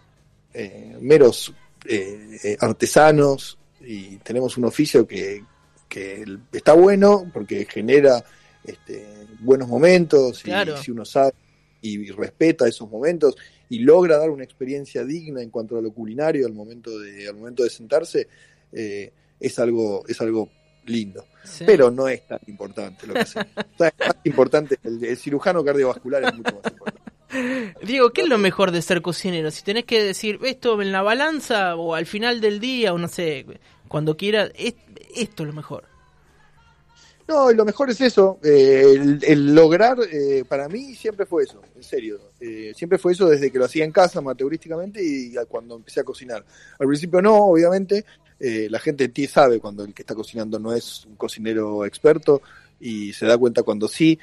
eh, 0.53 0.97
meros 0.99 1.53
eh, 1.85 2.57
artesanos 2.59 3.57
y 3.83 4.17
tenemos 4.17 4.57
un 4.57 4.65
oficio 4.65 5.05
que, 5.07 5.43
que 5.87 6.25
está 6.51 6.73
bueno 6.73 7.29
porque 7.33 7.65
genera 7.65 8.23
este, 8.63 9.05
buenos 9.39 9.67
momentos 9.67 10.43
y 10.45 10.51
si 10.81 10.91
uno 10.91 11.05
sabe 11.05 11.33
y 11.81 12.09
respeta 12.11 12.67
esos 12.67 12.89
momentos 12.89 13.35
y 13.69 13.79
logra 13.79 14.17
dar 14.17 14.29
una 14.29 14.43
experiencia 14.43 15.03
digna 15.03 15.41
en 15.41 15.49
cuanto 15.49 15.77
a 15.77 15.81
lo 15.81 15.91
culinario 15.91 16.45
al 16.45 16.53
momento 16.53 16.97
de 16.97 17.27
al 17.27 17.35
momento 17.35 17.63
de 17.63 17.69
sentarse 17.69 18.27
eh, 18.71 19.11
es 19.39 19.59
algo 19.59 20.05
es 20.07 20.19
algo 20.21 20.49
lindo 20.85 21.25
sí. 21.43 21.65
pero 21.65 21.91
no 21.91 22.07
es 22.07 22.25
tan 22.25 22.39
importante 22.47 23.05
lo 23.05 23.13
que 23.13 23.19
hacemos. 23.19 23.47
O 23.57 23.77
sea, 23.77 23.87
es 23.89 24.07
más 24.07 24.17
importante 24.23 24.79
el, 24.83 25.03
el 25.03 25.17
cirujano 25.17 25.63
cardiovascular 25.63 26.23
es 26.23 26.35
mucho 26.35 26.55
más 26.55 26.71
importante 26.71 27.13
Diego, 27.83 28.11
¿qué 28.11 28.21
es 28.21 28.29
lo 28.29 28.37
mejor 28.37 28.71
de 28.71 28.81
ser 28.81 29.01
cocinero? 29.01 29.49
Si 29.51 29.63
tenés 29.63 29.85
que 29.85 30.03
decir 30.03 30.39
esto 30.43 30.81
en 30.81 30.91
la 30.91 31.01
balanza 31.01 31.75
o 31.75 31.95
al 31.95 32.05
final 32.05 32.41
del 32.41 32.59
día 32.59 32.93
o 32.93 32.97
no 32.97 33.07
sé, 33.07 33.45
cuando 33.93 34.17
quieras, 34.17 34.49
es- 34.55 34.73
esto 35.15 35.43
es 35.43 35.47
lo 35.47 35.53
mejor. 35.53 35.83
No, 37.27 37.51
y 37.51 37.55
lo 37.55 37.63
mejor 37.63 37.91
es 37.91 38.01
eso, 38.01 38.39
eh, 38.43 39.19
el, 39.21 39.53
lograr, 39.53 39.97
eh, 40.11 40.43
para 40.49 40.67
mí 40.67 40.95
siempre 40.95 41.27
fue 41.27 41.43
eso, 41.43 41.61
en 41.75 41.83
serio. 41.83 42.19
Eh, 42.39 42.73
siempre 42.75 42.97
fue 42.97 43.11
eso 43.11 43.29
desde 43.29 43.51
que 43.51 43.59
lo 43.59 43.65
hacía 43.65 43.85
en 43.85 43.91
casa, 43.91 44.17
amateurísticamente, 44.17 44.99
y 45.03 45.35
cuando 45.47 45.75
empecé 45.75 45.99
a 45.99 46.03
cocinar. 46.03 46.43
Al 46.79 46.87
principio 46.87 47.21
no, 47.21 47.35
obviamente, 47.35 48.03
eh, 48.39 48.65
la 48.67 48.79
gente 48.79 49.09
ti 49.09 49.27
sabe 49.27 49.59
cuando 49.59 49.83
el 49.83 49.93
que 49.93 50.01
está 50.01 50.15
cocinando 50.15 50.57
no 50.57 50.73
es 50.73 51.05
un 51.05 51.15
cocinero 51.15 51.85
experto 51.85 52.41
y 52.79 53.13
se 53.13 53.27
da 53.27 53.37
cuenta 53.37 53.61
cuando 53.61 53.87
sí. 53.87 54.17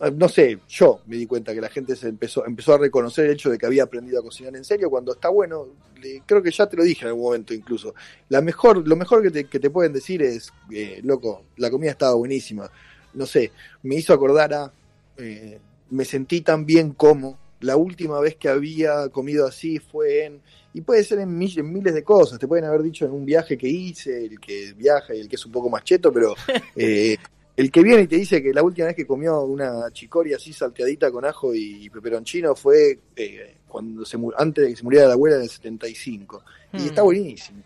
Ah, 0.00 0.10
No 0.10 0.28
sé, 0.28 0.58
yo 0.68 1.00
me 1.06 1.16
di 1.16 1.26
cuenta 1.26 1.54
que 1.54 1.60
la 1.60 1.68
gente 1.70 1.96
se 1.96 2.08
empezó, 2.08 2.44
empezó 2.46 2.74
a 2.74 2.78
reconocer 2.78 3.26
el 3.26 3.32
hecho 3.32 3.50
de 3.50 3.56
que 3.58 3.66
había 3.66 3.84
aprendido 3.84 4.20
a 4.20 4.22
cocinar 4.22 4.54
en 4.56 4.64
serio 4.64 4.90
cuando 4.90 5.12
está 5.12 5.28
bueno. 5.28 5.66
le- 6.00 6.22
creo 6.26 6.42
que 6.42 6.50
ya 6.50 6.66
te 6.68 6.76
lo 6.76 6.84
dije 6.84 7.02
en 7.02 7.08
algún 7.08 7.24
momento 7.24 7.54
incluso. 7.54 7.94
La 8.28 8.42
mejor, 8.42 8.86
lo 8.86 8.96
mejor 8.96 9.22
que 9.22 9.30
te, 9.30 9.44
que 9.46 9.58
te 9.58 9.70
pueden 9.70 9.94
decir 9.94 10.22
es, 10.22 10.52
eh, 10.70 11.00
loco, 11.02 11.44
la 11.56 11.70
comida 11.70 11.90
estaba 11.92 12.14
buenísima. 12.14 12.70
No 13.14 13.24
sé, 13.24 13.50
me 13.82 13.94
hizo 13.96 14.12
acordar 14.12 14.52
a, 14.52 14.70
eh, 15.16 15.58
me 15.90 16.04
sentí 16.04 16.42
tan 16.42 16.66
bien 16.66 16.92
como 16.92 17.38
la 17.60 17.76
última 17.78 18.20
vez 18.20 18.36
que 18.36 18.50
había 18.50 19.08
comido 19.08 19.46
así 19.46 19.78
fue 19.78 20.24
en, 20.26 20.42
y 20.74 20.82
puede 20.82 21.02
ser 21.02 21.20
en, 21.20 21.30
mil- 21.38 21.58
en 21.58 21.72
miles 21.72 21.94
de 21.94 22.04
cosas, 22.04 22.38
te 22.38 22.46
pueden 22.46 22.66
haber 22.66 22.82
dicho 22.82 23.06
en 23.06 23.12
un 23.12 23.24
viaje 23.24 23.56
que 23.56 23.66
hice, 23.68 24.26
el 24.26 24.38
que 24.38 24.74
viaja 24.74 25.14
y 25.14 25.20
el 25.20 25.28
que 25.30 25.36
es 25.36 25.46
un 25.46 25.52
poco 25.52 25.70
más 25.70 25.82
cheto, 25.82 26.12
pero 26.12 26.34
eh, 26.76 27.16
el 27.56 27.70
que 27.70 27.82
viene 27.82 28.02
y 28.02 28.06
te 28.06 28.16
dice 28.16 28.42
que 28.42 28.52
la 28.52 28.62
última 28.62 28.86
vez 28.88 28.96
que 28.96 29.06
comió 29.06 29.42
una 29.42 29.90
chicoria 29.90 30.36
así 30.36 30.52
salteadita 30.52 31.10
con 31.10 31.24
ajo 31.24 31.54
y 31.54 31.88
peperoncino 31.88 32.54
fue 32.54 32.98
eh, 33.16 33.56
cuando 33.66 34.04
se 34.04 34.18
antes 34.36 34.64
de 34.64 34.70
que 34.70 34.76
se 34.76 34.82
muriera 34.82 35.06
la 35.06 35.14
abuela 35.14 35.36
en 35.36 35.42
el 35.42 35.48
75. 35.48 36.42
Y 36.74 36.86
está 36.86 37.02
buenísimo. 37.02 37.62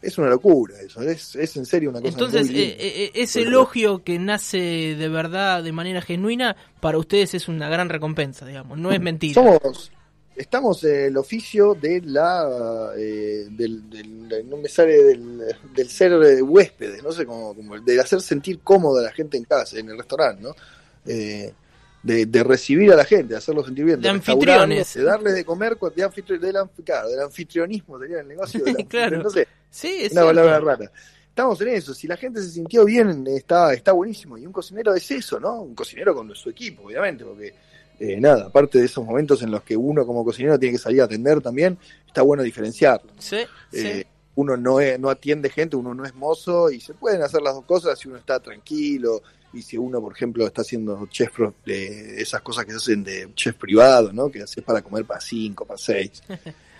Es 0.00 0.16
una 0.16 0.28
locura 0.28 0.80
eso, 0.80 1.02
es, 1.02 1.34
es 1.34 1.56
en 1.56 1.66
serio 1.66 1.90
una 1.90 2.00
cosa 2.00 2.12
Entonces, 2.12 2.50
muy 2.50 2.60
eh, 2.60 2.76
eh, 2.78 3.10
ese 3.14 3.42
elogio 3.42 4.04
que 4.04 4.18
nace 4.20 4.94
de 4.94 5.08
verdad, 5.08 5.62
de 5.64 5.72
manera 5.72 6.00
genuina, 6.00 6.56
para 6.80 6.98
ustedes 6.98 7.34
es 7.34 7.48
una 7.48 7.68
gran 7.68 7.88
recompensa, 7.88 8.46
digamos, 8.46 8.78
no 8.78 8.92
es 8.92 9.00
mentira. 9.00 9.34
Somos, 9.34 9.90
estamos 10.38 10.82
en 10.84 11.06
el 11.06 11.16
oficio 11.16 11.74
de 11.74 12.00
la, 12.02 12.92
eh, 12.96 13.46
del, 13.50 13.90
del- 13.90 14.48
no 14.48 14.56
me 14.56 14.68
sale 14.68 15.02
del, 15.02 15.42
del 15.74 15.88
ser 15.90 16.12
eh, 16.12 16.40
huéspedes, 16.42 17.02
no 17.02 17.12
sé 17.12 17.26
cómo, 17.26 17.54
como 17.54 17.74
el 17.74 17.84
de 17.84 18.00
hacer 18.00 18.20
sentir 18.20 18.60
cómoda 18.60 19.00
a 19.00 19.04
la 19.04 19.12
gente 19.12 19.36
en 19.36 19.44
casa, 19.44 19.78
en 19.78 19.88
el 19.90 19.98
restaurante, 19.98 20.42
¿no? 20.42 20.54
Eh, 21.06 21.52
de, 22.02 22.26
de 22.26 22.44
recibir 22.44 22.92
a 22.92 22.96
la 22.96 23.04
gente, 23.04 23.34
de 23.34 23.36
hacerlo 23.38 23.64
sentir 23.64 23.84
bien, 23.84 24.00
De 24.00 24.12
restaurarlos, 24.12 24.54
anfitriones. 24.62 24.94
de 24.94 25.02
darle 25.02 25.32
de 25.32 25.44
comer, 25.44 25.76
de 25.76 26.06
anfitri- 26.06 26.38
del, 26.38 26.56
claro, 26.84 27.08
del 27.08 27.20
anfitrionismo, 27.20 27.98
sería 27.98 28.20
el 28.20 28.28
negocio, 28.28 28.64
del 28.64 28.76
Claro. 28.88 29.22
no 29.22 29.30
sé, 29.30 29.46
Sí, 29.70 29.88
es 29.88 30.12
una 30.12 30.22
cierto. 30.22 30.26
palabra 30.28 30.60
rara. 30.60 30.92
Estamos 31.28 31.60
en 31.60 31.68
eso, 31.68 31.94
si 31.94 32.06
la 32.08 32.16
gente 32.16 32.40
se 32.42 32.50
sintió 32.50 32.84
bien, 32.84 33.24
está, 33.28 33.72
está 33.72 33.92
buenísimo. 33.92 34.36
Y 34.38 34.44
un 34.46 34.52
cocinero 34.52 34.92
es 34.94 35.08
eso, 35.10 35.38
¿no? 35.38 35.60
Un 35.62 35.74
cocinero 35.74 36.12
con 36.14 36.34
su 36.34 36.50
equipo, 36.50 36.84
obviamente, 36.84 37.24
porque 37.24 37.54
eh, 37.98 38.20
nada, 38.20 38.46
aparte 38.46 38.78
de 38.78 38.84
esos 38.86 39.04
momentos 39.04 39.42
en 39.42 39.50
los 39.50 39.62
que 39.62 39.76
uno 39.76 40.06
como 40.06 40.24
cocinero 40.24 40.58
tiene 40.58 40.74
que 40.76 40.78
salir 40.82 41.00
a 41.00 41.04
atender 41.04 41.40
también, 41.40 41.78
está 42.06 42.22
bueno 42.22 42.42
diferenciarlo. 42.42 43.10
Sí, 43.18 43.38
sí. 43.72 43.86
Eh, 43.86 44.06
uno 44.36 44.56
no, 44.56 44.78
es, 44.80 44.98
no 45.00 45.10
atiende 45.10 45.50
gente, 45.50 45.74
uno 45.76 45.94
no 45.94 46.04
es 46.04 46.14
mozo 46.14 46.70
y 46.70 46.80
se 46.80 46.94
pueden 46.94 47.22
hacer 47.22 47.42
las 47.42 47.54
dos 47.54 47.64
cosas 47.64 47.98
si 47.98 48.08
uno 48.08 48.18
está 48.18 48.38
tranquilo 48.40 49.20
y 49.52 49.62
si 49.62 49.76
uno, 49.76 50.00
por 50.00 50.12
ejemplo, 50.12 50.46
está 50.46 50.62
haciendo 50.62 51.06
chef, 51.06 51.36
de 51.66 52.20
esas 52.22 52.40
cosas 52.42 52.64
que 52.64 52.70
se 52.72 52.76
hacen 52.76 53.02
de 53.02 53.32
chef 53.34 53.56
privado, 53.56 54.12
¿no? 54.12 54.30
Que 54.30 54.42
haces 54.42 54.62
para 54.62 54.80
comer 54.82 55.04
para 55.04 55.20
cinco, 55.20 55.64
para 55.64 55.78
seis. 55.78 56.22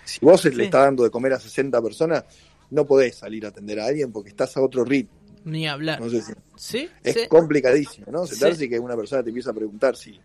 Si 0.05 0.25
vos 0.25 0.41
Sí. 0.41 0.51
le 0.53 0.65
estás 0.65 0.85
dando 0.85 1.03
de 1.05 1.11
comer 1.11 1.35
a 1.35 1.39
60 1.39 1.83
personas, 1.83 2.25
no 2.71 2.87
podés 2.87 3.17
salir 3.17 3.45
a 3.45 3.49
atender 3.51 3.79
a 3.79 3.85
alguien 3.87 4.11
porque 4.11 4.31
estás 4.31 4.57
a 4.57 4.63
otro 4.63 4.83
ritmo. 4.83 5.18
Ni 5.45 5.67
hablar. 5.69 6.01
No 6.01 6.09
sé 6.11 6.23
si 6.23 6.33
Sí, 6.57 6.89
es 7.05 7.15
sí. 7.15 7.21
complicadísimo, 7.29 8.07
¿no? 8.11 8.27
Sí. 8.27 8.35
Sentarse 8.35 8.65
y 8.65 8.69
que 8.69 8.79
una 8.79 8.97
persona 8.97 9.23
te 9.23 9.29
empieza 9.31 9.51
a 9.51 9.55
preguntar 9.55 9.97
si, 9.97 10.19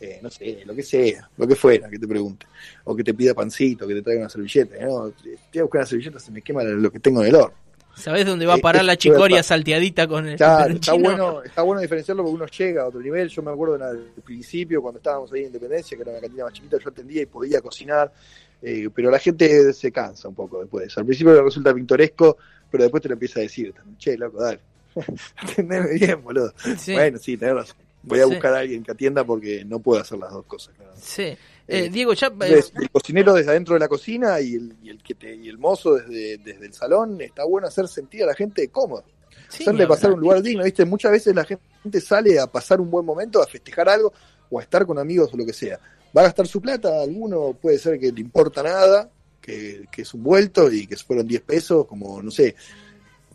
eh, 0.00 0.20
no 0.22 0.30
sé, 0.30 0.62
lo 0.64 0.74
que 0.74 0.82
sea, 0.82 1.28
lo 1.36 1.46
que 1.46 1.54
fuera, 1.54 1.88
que 1.90 1.98
te 1.98 2.08
pregunte. 2.08 2.46
O 2.84 2.96
que 2.96 3.04
te 3.04 3.12
pida 3.14 3.34
pancito, 3.34 3.86
que 3.86 3.94
te 3.94 4.02
traiga 4.02 4.22
una 4.22 4.30
servilleta, 4.30 4.74
¿no? 4.86 5.10
Te 5.10 5.30
voy 5.52 5.60
a 5.60 5.62
buscar 5.64 5.80
una 5.80 5.86
servilleta, 5.86 6.18
se 6.18 6.30
me 6.32 6.40
quema 6.42 6.62
lo 6.64 6.90
que 6.90 6.98
tengo 7.00 7.20
en 7.22 7.28
el 7.28 7.34
horno. 7.34 7.54
¿Sabés 7.94 8.26
dónde 8.26 8.44
va 8.44 8.54
a 8.54 8.56
Eh, 8.58 8.60
parar 8.60 8.84
la 8.84 8.96
chicoria 8.98 9.42
salteadita 9.42 10.06
con 10.06 10.28
el 10.28 10.36
Claro, 10.36 10.74
está 10.74 10.92
bueno, 10.92 11.42
está 11.42 11.62
bueno 11.62 11.80
diferenciarlo 11.80 12.22
porque 12.24 12.34
uno 12.34 12.46
llega 12.46 12.82
a 12.82 12.86
otro 12.88 13.00
nivel. 13.00 13.28
Yo 13.30 13.42
me 13.42 13.50
acuerdo 13.50 13.76
en 13.76 13.82
el 14.16 14.22
principio, 14.22 14.82
cuando 14.82 14.98
estábamos 14.98 15.32
ahí 15.32 15.40
en 15.40 15.46
Independencia, 15.46 15.96
que 15.96 16.02
era 16.02 16.12
una 16.12 16.20
cantina 16.20 16.44
más 16.44 16.52
chiquita, 16.52 16.76
yo 16.78 16.90
atendía 16.90 17.22
y 17.22 17.26
podía 17.26 17.62
cocinar, 17.62 18.12
eh, 18.60 18.90
pero 18.94 19.10
la 19.10 19.18
gente 19.18 19.72
se 19.72 19.90
cansa 19.92 20.28
un 20.28 20.34
poco 20.34 20.60
después. 20.60 20.94
Al 20.98 21.06
principio 21.06 21.32
le 21.34 21.42
resulta 21.42 21.72
pintoresco, 21.72 22.36
pero 22.70 22.84
después 22.84 23.02
te 23.02 23.08
lo 23.08 23.14
empieza 23.14 23.40
a 23.40 23.42
decir, 23.42 23.74
che, 23.98 24.16
loco, 24.16 24.40
dale, 24.42 24.60
atendeme 25.36 25.94
bien, 25.94 26.22
boludo. 26.22 26.52
Sí, 26.78 26.92
Bueno, 26.94 27.18
sí, 27.18 27.36
tenés 27.36 27.54
razón. 27.54 27.76
Voy 28.02 28.20
a 28.20 28.24
Sí. 28.24 28.30
buscar 28.30 28.54
a 28.54 28.58
alguien 28.60 28.84
que 28.84 28.92
atienda 28.92 29.24
porque 29.24 29.64
no 29.64 29.80
puedo 29.80 30.00
hacer 30.00 30.18
las 30.18 30.30
dos 30.32 30.44
cosas. 30.46 30.74
claro. 30.76 30.92
sí. 30.96 31.22
Eh, 31.22 31.38
Eh, 31.68 31.88
Diego, 31.90 32.12
ya... 32.12 32.28
eh, 32.28 32.30
Entonces, 32.32 32.72
el 32.80 32.90
cocinero 32.90 33.32
desde 33.34 33.50
adentro 33.50 33.74
de 33.74 33.80
la 33.80 33.88
cocina 33.88 34.40
y 34.40 34.54
el, 34.54 34.76
y 34.84 34.90
el, 34.90 35.02
que 35.02 35.16
te- 35.16 35.34
y 35.34 35.48
el 35.48 35.58
mozo 35.58 35.94
desde, 35.94 36.38
desde 36.38 36.66
el 36.66 36.72
salón, 36.72 37.20
está 37.20 37.44
bueno 37.44 37.66
hacer 37.66 37.88
sentir 37.88 38.22
a 38.22 38.26
la 38.26 38.34
gente 38.34 38.68
cómoda. 38.68 39.02
sí, 39.48 39.64
hacerle 39.64 39.84
pasar 39.88 40.12
un 40.12 40.20
lugar 40.20 40.40
digno, 40.42 40.62
¿viste? 40.62 40.84
Muchas 40.84 41.10
veces 41.10 41.34
la 41.34 41.44
gente 41.44 42.00
sale 42.00 42.38
a 42.38 42.46
pasar 42.46 42.80
un 42.80 42.88
buen 42.88 43.04
momento, 43.04 43.42
a 43.42 43.46
festejar 43.48 43.88
algo 43.88 44.12
o 44.48 44.60
a 44.60 44.62
estar 44.62 44.86
con 44.86 44.96
amigos 45.00 45.34
o 45.34 45.36
lo 45.36 45.44
que 45.44 45.52
sea. 45.52 45.80
Va 46.16 46.20
a 46.20 46.24
gastar 46.26 46.46
su 46.46 46.60
plata, 46.60 47.02
alguno 47.02 47.58
puede 47.60 47.78
ser 47.80 47.98
que 47.98 48.12
le 48.12 48.20
importa 48.20 48.62
nada, 48.62 49.10
que, 49.46 49.86
que 49.92 50.02
es 50.02 50.12
un 50.12 50.22
vuelto 50.24 50.70
y 50.72 50.86
que 50.88 50.96
fueron 50.96 51.26
10 51.26 51.40
pesos, 51.42 51.86
como 51.86 52.20
no 52.20 52.30
sé, 52.32 52.56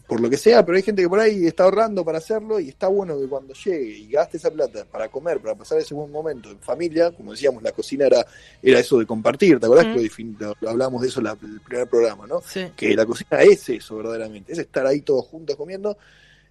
por 0.08 0.20
lo 0.20 0.30
que 0.30 0.36
sea, 0.36 0.66
pero 0.66 0.76
hay 0.76 0.84
gente 0.84 1.02
que 1.02 1.08
por 1.08 1.22
ahí 1.22 1.48
está 1.48 1.64
ahorrando 1.64 2.04
para 2.04 2.18
hacerlo 2.18 2.60
y 2.60 2.68
está 2.68 2.88
bueno 2.90 3.18
que 3.18 3.28
cuando 3.30 3.54
llegue 3.54 3.98
y 3.98 4.08
gaste 4.12 4.36
esa 4.36 4.52
plata 4.52 4.84
para 4.84 5.08
comer, 5.08 5.40
para 5.40 5.56
pasar 5.56 5.80
ese 5.80 5.94
buen 5.94 6.12
momento 6.12 6.52
en 6.52 6.60
familia, 6.60 7.12
como 7.12 7.32
decíamos, 7.32 7.64
la 7.64 7.72
cocina 7.72 8.08
era, 8.08 8.26
era 8.62 8.80
eso 8.80 9.00
de 9.00 9.06
compartir, 9.06 9.58
¿te 9.58 9.66
acordás 9.68 9.88
Mm. 9.88 9.96
que 9.96 10.54
lo 10.60 10.70
hablamos 10.70 11.02
de 11.02 11.08
eso 11.08 11.22
en 11.22 11.24
la- 11.24 11.38
el 11.42 11.62
primer 11.62 11.88
programa, 11.88 12.28
¿no? 12.28 12.42
Sí. 12.46 12.66
que 12.76 12.94
la 12.94 13.06
cocina 13.06 13.42
es 13.42 13.70
eso 13.70 13.96
verdaderamente, 13.96 14.52
es 14.52 14.60
estar 14.60 14.86
ahí 14.86 15.00
todos 15.00 15.26
juntos 15.28 15.56
comiendo, 15.56 15.98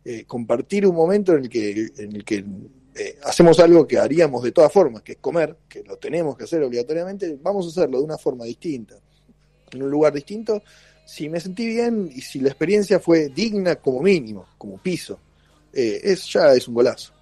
eh, 0.07 0.25
compartir 0.27 0.87
un 0.87 0.97
momento 0.97 1.35
en 1.35 1.43
el 1.45 1.49
que, 1.51 1.91
en 1.99 2.17
el 2.17 2.25
que 2.25 2.43
eh, 2.95 3.19
hacemos 3.25 3.61
algo 3.61 3.87
que 3.87 3.99
haríamos 3.99 4.43
de 4.43 4.53
todas 4.53 4.73
formas, 4.73 5.03
que 5.03 5.13
es 5.13 5.19
comer, 5.19 5.55
que 5.69 5.83
lo 5.85 5.97
tenemos 5.99 6.37
que 6.37 6.45
hacer 6.45 6.63
obligatoriamente, 6.63 7.39
vamos 7.43 7.67
a 7.67 7.69
hacerlo 7.69 7.99
de 7.99 8.05
una 8.05 8.17
forma 8.19 8.45
distinta, 8.47 8.97
en 9.73 9.83
un 9.83 9.91
lugar 9.91 10.13
distinto, 10.13 10.63
si 11.05 11.29
me 11.29 11.41
sentí 11.41 11.67
bien 11.67 12.11
y 12.15 12.21
si 12.21 12.41
la 12.41 12.49
experiencia 12.49 13.01
fue 13.01 13.29
digna 13.29 13.77
como 13.77 14.01
mínimo, 14.03 14.47
como 14.59 14.79
piso, 14.79 15.19
eh, 15.73 16.01
es 16.05 16.27
ya 16.33 16.53
es 16.53 16.69
un 16.69 16.75
golazo. 16.75 17.13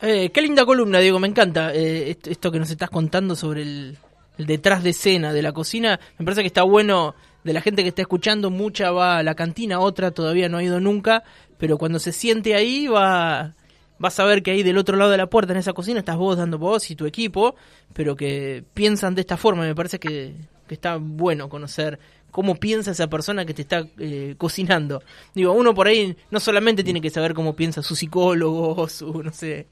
Eh, 0.00 0.30
qué 0.30 0.42
linda 0.42 0.64
columna, 0.64 1.00
Diego, 1.00 1.18
me 1.18 1.26
encanta 1.26 1.74
eh, 1.74 2.10
est- 2.10 2.28
esto 2.28 2.52
que 2.52 2.58
nos 2.60 2.70
estás 2.70 2.88
contando 2.90 3.34
sobre 3.34 3.62
el, 3.62 3.98
el 4.38 4.46
detrás 4.46 4.84
de 4.84 4.90
escena 4.90 5.32
de 5.32 5.42
la 5.42 5.52
cocina. 5.52 5.98
Me 6.18 6.24
parece 6.24 6.42
que 6.42 6.46
está 6.46 6.62
bueno 6.62 7.16
de 7.42 7.52
la 7.52 7.60
gente 7.60 7.82
que 7.82 7.88
está 7.88 8.02
escuchando, 8.02 8.50
mucha 8.50 8.92
va 8.92 9.18
a 9.18 9.22
la 9.24 9.34
cantina, 9.34 9.80
otra 9.80 10.12
todavía 10.12 10.48
no 10.48 10.58
ha 10.58 10.62
ido 10.62 10.78
nunca, 10.78 11.24
pero 11.58 11.78
cuando 11.78 11.98
se 11.98 12.12
siente 12.12 12.54
ahí 12.54 12.86
va, 12.86 13.54
va 14.02 14.08
a 14.08 14.10
saber 14.12 14.42
que 14.44 14.52
ahí 14.52 14.62
del 14.62 14.78
otro 14.78 14.96
lado 14.96 15.10
de 15.10 15.16
la 15.16 15.28
puerta 15.28 15.52
en 15.52 15.58
esa 15.58 15.72
cocina 15.72 15.98
estás 16.00 16.16
vos 16.16 16.36
dando 16.36 16.58
vos 16.58 16.88
y 16.92 16.94
tu 16.96 17.06
equipo, 17.06 17.56
pero 17.92 18.14
que 18.14 18.62
piensan 18.74 19.16
de 19.16 19.22
esta 19.22 19.36
forma. 19.36 19.64
Me 19.64 19.74
parece 19.74 19.98
que, 19.98 20.34
que 20.68 20.74
está 20.74 20.96
bueno 21.00 21.48
conocer 21.48 21.98
cómo 22.30 22.54
piensa 22.56 22.90
esa 22.92 23.08
persona 23.08 23.44
que 23.46 23.54
te 23.54 23.62
está 23.62 23.86
eh, 23.98 24.34
cocinando. 24.38 25.02
Digo, 25.34 25.52
uno 25.54 25.74
por 25.74 25.88
ahí 25.88 26.14
no 26.30 26.38
solamente 26.38 26.84
tiene 26.84 27.00
que 27.00 27.10
saber 27.10 27.34
cómo 27.34 27.56
piensa 27.56 27.82
su 27.82 27.96
psicólogo 27.96 28.76
o 28.76 28.88
su, 28.88 29.22
no 29.22 29.32
sé, 29.32 29.66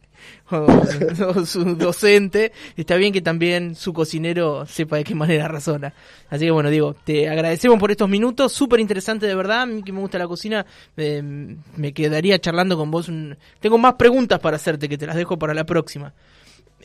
su 1.44 1.76
docente, 1.76 2.52
está 2.76 2.96
bien 2.96 3.12
que 3.12 3.20
también 3.20 3.74
su 3.74 3.92
cocinero 3.92 4.64
sepa 4.66 4.96
de 4.96 5.04
qué 5.04 5.14
manera 5.14 5.48
razona. 5.48 5.92
Así 6.30 6.46
que 6.46 6.50
bueno, 6.50 6.70
digo, 6.70 6.94
te 7.04 7.28
agradecemos 7.28 7.78
por 7.78 7.90
estos 7.90 8.08
minutos, 8.08 8.52
súper 8.52 8.80
interesante 8.80 9.26
de 9.26 9.34
verdad, 9.34 9.62
a 9.62 9.66
mí 9.66 9.82
que 9.82 9.92
me 9.92 10.00
gusta 10.00 10.18
la 10.18 10.26
cocina, 10.26 10.64
eh, 10.96 11.22
me 11.76 11.92
quedaría 11.92 12.38
charlando 12.40 12.76
con 12.76 12.90
vos. 12.90 13.08
un- 13.08 13.36
Tengo 13.60 13.78
más 13.78 13.94
preguntas 13.94 14.40
para 14.40 14.56
hacerte 14.56 14.88
que 14.88 14.98
te 14.98 15.06
las 15.06 15.16
dejo 15.16 15.38
para 15.38 15.54
la 15.54 15.64
próxima. 15.64 16.14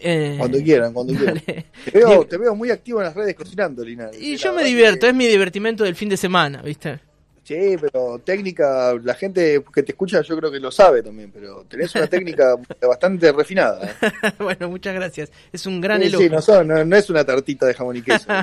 Eh, 0.04 0.36
Cuando 0.38 0.58
quieran, 0.60 0.94
cuando 0.94 1.14
quieran. 1.14 1.40
Te 1.46 1.92
veo, 1.94 2.26
te 2.26 2.38
veo 2.38 2.56
muy 2.56 2.72
activo 2.72 3.00
en 3.00 3.06
las 3.06 3.14
redes 3.16 3.36
cocinando, 3.36 3.84
Linares. 3.86 4.20
y 4.20 4.36
yo 4.38 4.52
me 4.54 4.64
divierto, 4.64 5.02
que- 5.02 5.10
es 5.10 5.14
mi 5.16 5.28
divertimento 5.28 5.84
del 5.84 5.96
fin 5.96 6.10
de 6.10 6.18
semana, 6.18 6.62
¿viste? 6.62 7.00
Sí, 7.44 7.76
pero 7.82 8.20
técnica, 8.24 8.94
la 9.04 9.14
gente 9.16 9.64
que 9.74 9.84
te 9.84 9.92
escucha 9.92 10.22
yo 10.22 10.38
creo 10.38 10.52
que 10.52 10.60
lo 10.60 10.72
sabe 10.72 11.02
también, 11.04 11.32
pero 11.32 11.66
tenés 11.68 11.94
una 11.96 12.08
técnica 12.08 12.56
bastante 12.82 13.32
refinada. 13.32 13.90
¿eh? 13.90 13.94
bueno, 14.40 14.70
muchas 14.70 14.94
gracias. 14.96 15.32
Es 15.52 15.66
un 15.66 15.82
gran 15.82 16.00
Sí, 16.02 16.08
elogio. 16.08 16.28
sí, 16.30 16.34
no, 16.34 16.42
son- 16.42 16.68
no- 16.68 16.86
no 16.86 16.96
es 16.96 17.10
una 17.10 17.24
tartita 17.26 17.66
de 17.66 17.74
jamón 17.74 17.98
y 17.98 18.02
queso. 18.02 18.28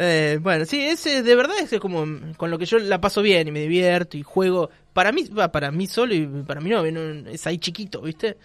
Eh, 0.00 0.38
bueno, 0.40 0.64
sí, 0.64 0.80
ese 0.80 1.22
de 1.24 1.34
verdad 1.34 1.56
es 1.60 1.80
como 1.80 2.04
con 2.36 2.50
lo 2.52 2.58
que 2.58 2.66
yo 2.66 2.78
la 2.78 3.00
paso 3.00 3.20
bien 3.22 3.48
y 3.48 3.50
me 3.50 3.60
divierto 3.62 4.16
y 4.16 4.22
juego. 4.22 4.70
Para 4.92 5.10
mí, 5.10 5.24
va, 5.36 5.50
para 5.50 5.72
mí 5.72 5.86
solo 5.88 6.14
y 6.14 6.24
para 6.46 6.60
mí 6.60 6.70
no, 6.70 6.84
no, 6.88 7.28
es 7.30 7.46
ahí 7.48 7.58
chiquito, 7.58 8.00
¿viste? 8.02 8.36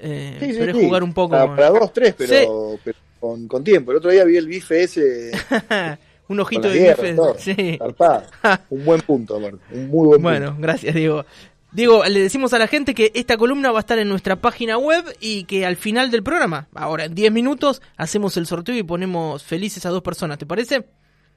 Eh, 0.00 0.38
Sí, 0.72 0.72
jugar 0.84 1.02
un 1.02 1.12
poco. 1.12 1.30
Para, 1.32 1.46
con- 1.46 1.56
para 1.56 1.70
dos, 1.70 1.92
tres, 1.92 2.14
pero, 2.16 2.78
pero 2.82 2.98
con, 3.20 3.46
con 3.46 3.62
tiempo. 3.62 3.90
El 3.90 3.98
otro 3.98 4.10
día 4.10 4.24
vi 4.24 4.36
el 4.36 4.46
bife 4.46 4.82
ese 4.84 5.30
un 6.28 6.40
ojito 6.40 6.68
de 6.68 6.78
bife. 6.94 7.14
todo. 7.14 7.36
Sí. 7.38 7.76
zarpado. 7.78 8.22
Un 8.70 8.84
buen 8.84 9.00
punto, 9.02 9.36
aparte, 9.36 9.58
un 9.72 9.88
muy 9.88 10.06
buen 10.08 10.22
Bueno, 10.22 10.56
gracias, 10.58 10.94
Diego. 10.94 11.24
Diego, 11.72 12.02
le 12.04 12.18
decimos 12.20 12.52
a 12.52 12.58
la 12.58 12.66
gente 12.66 12.94
que 12.94 13.12
esta 13.14 13.36
columna 13.36 13.70
va 13.70 13.78
a 13.78 13.80
estar 13.80 13.98
en 14.00 14.08
nuestra 14.08 14.34
página 14.40 14.76
web 14.76 15.04
y 15.20 15.44
que 15.44 15.64
al 15.64 15.76
final 15.76 16.10
del 16.10 16.22
programa, 16.24 16.66
ahora 16.74 17.04
en 17.04 17.14
10 17.14 17.30
minutos, 17.30 17.80
hacemos 17.96 18.36
el 18.36 18.46
sorteo 18.46 18.74
y 18.76 18.82
ponemos 18.82 19.44
felices 19.44 19.86
a 19.86 19.90
dos 19.90 20.02
personas, 20.02 20.36
¿te 20.38 20.46
parece? 20.46 20.84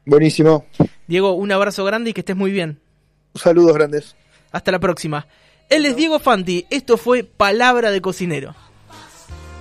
Buenísimo. 0.05 0.65
Diego, 1.07 1.33
un 1.33 1.51
abrazo 1.51 1.85
grande 1.85 2.09
y 2.09 2.13
que 2.13 2.21
estés 2.21 2.35
muy 2.35 2.51
bien. 2.51 2.79
Saludos 3.35 3.73
grandes. 3.75 4.15
Hasta 4.51 4.71
la 4.71 4.79
próxima. 4.79 5.27
Él 5.73 5.87
es 5.87 5.95
Diego 5.95 6.19
Fanti, 6.19 6.67
esto 6.69 6.97
fue 6.97 7.23
Palabra 7.23 7.89
de 7.89 7.99
Cocinero. 7.99 8.53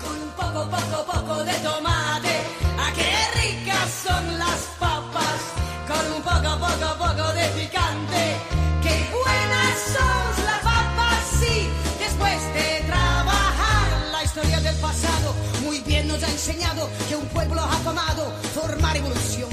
Con 0.04 0.18
poco, 0.36 0.68
poco, 0.68 1.06
poco 1.10 1.42
de 1.42 1.54
tomate. 1.54 2.36
¡Ah, 2.78 2.92
qué 2.94 3.40
ricas 3.40 3.88
son 4.04 4.38
las 4.38 4.58
papas! 4.78 5.40
Con 5.88 6.12
un 6.12 6.22
poco, 6.22 6.58
poco, 6.58 6.98
poco 6.98 7.32
de 7.32 7.48
picante. 7.56 8.36
¡Qué 8.82 9.08
buenas 9.10 9.78
son 9.96 10.44
las 10.44 10.60
papas! 10.60 11.18
Sí, 11.40 11.70
después 11.98 12.54
de 12.56 12.84
trabajar 12.86 14.10
la 14.12 14.22
historia 14.22 14.60
del 14.60 14.76
pasado, 14.82 15.34
muy 15.64 15.80
bien 15.80 16.08
nos 16.08 16.22
ha 16.22 16.28
enseñado 16.28 16.90
que 17.08 17.16
un 17.16 17.26
pueblo 17.28 17.62
ha 17.62 17.78
tomado 17.84 18.30
forma 18.52 18.92
revolución. 18.92 19.48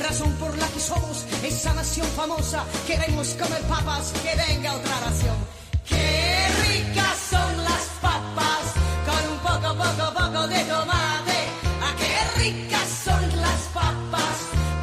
Razón 0.00 0.32
por 0.34 0.56
la 0.58 0.68
que 0.68 0.78
somos 0.78 1.26
esa 1.42 1.74
nación 1.74 2.06
famosa. 2.14 2.64
Queremos 2.86 3.30
comer 3.30 3.62
papas, 3.62 4.12
que 4.22 4.36
venga 4.36 4.74
otra 4.74 5.00
nación. 5.00 5.63
¡Qué 5.94 6.48
ricas 6.66 7.16
son 7.30 7.64
las 7.64 7.84
papas! 8.02 8.64
Con 9.08 9.22
un 9.32 9.38
poco, 9.38 9.68
poco, 9.82 10.06
poco 10.20 10.48
de 10.48 10.60
tomate. 10.64 11.38
¡Ah, 11.82 11.94
qué 12.00 12.40
ricas 12.42 12.88
son 13.06 13.22
las 13.40 13.60
papas! 13.78 14.36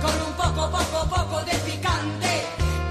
Con 0.04 0.16
un 0.28 0.34
poco, 0.42 0.70
poco, 0.78 1.00
poco 1.16 1.38
de 1.46 1.56
picante. 1.68 2.32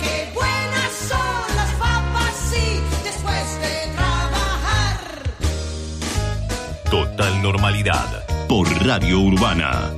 ¡Qué 0.03 0.31
buenas 0.35 0.93
son 1.09 1.57
las 1.57 1.71
papas! 1.85 2.37
Después 3.05 3.47
de 3.65 3.75
trabajar. 3.97 4.99
Total 6.91 7.43
normalidad 7.43 8.25
por 8.49 8.67
Radio 8.87 9.21
Urbana. 9.21 9.89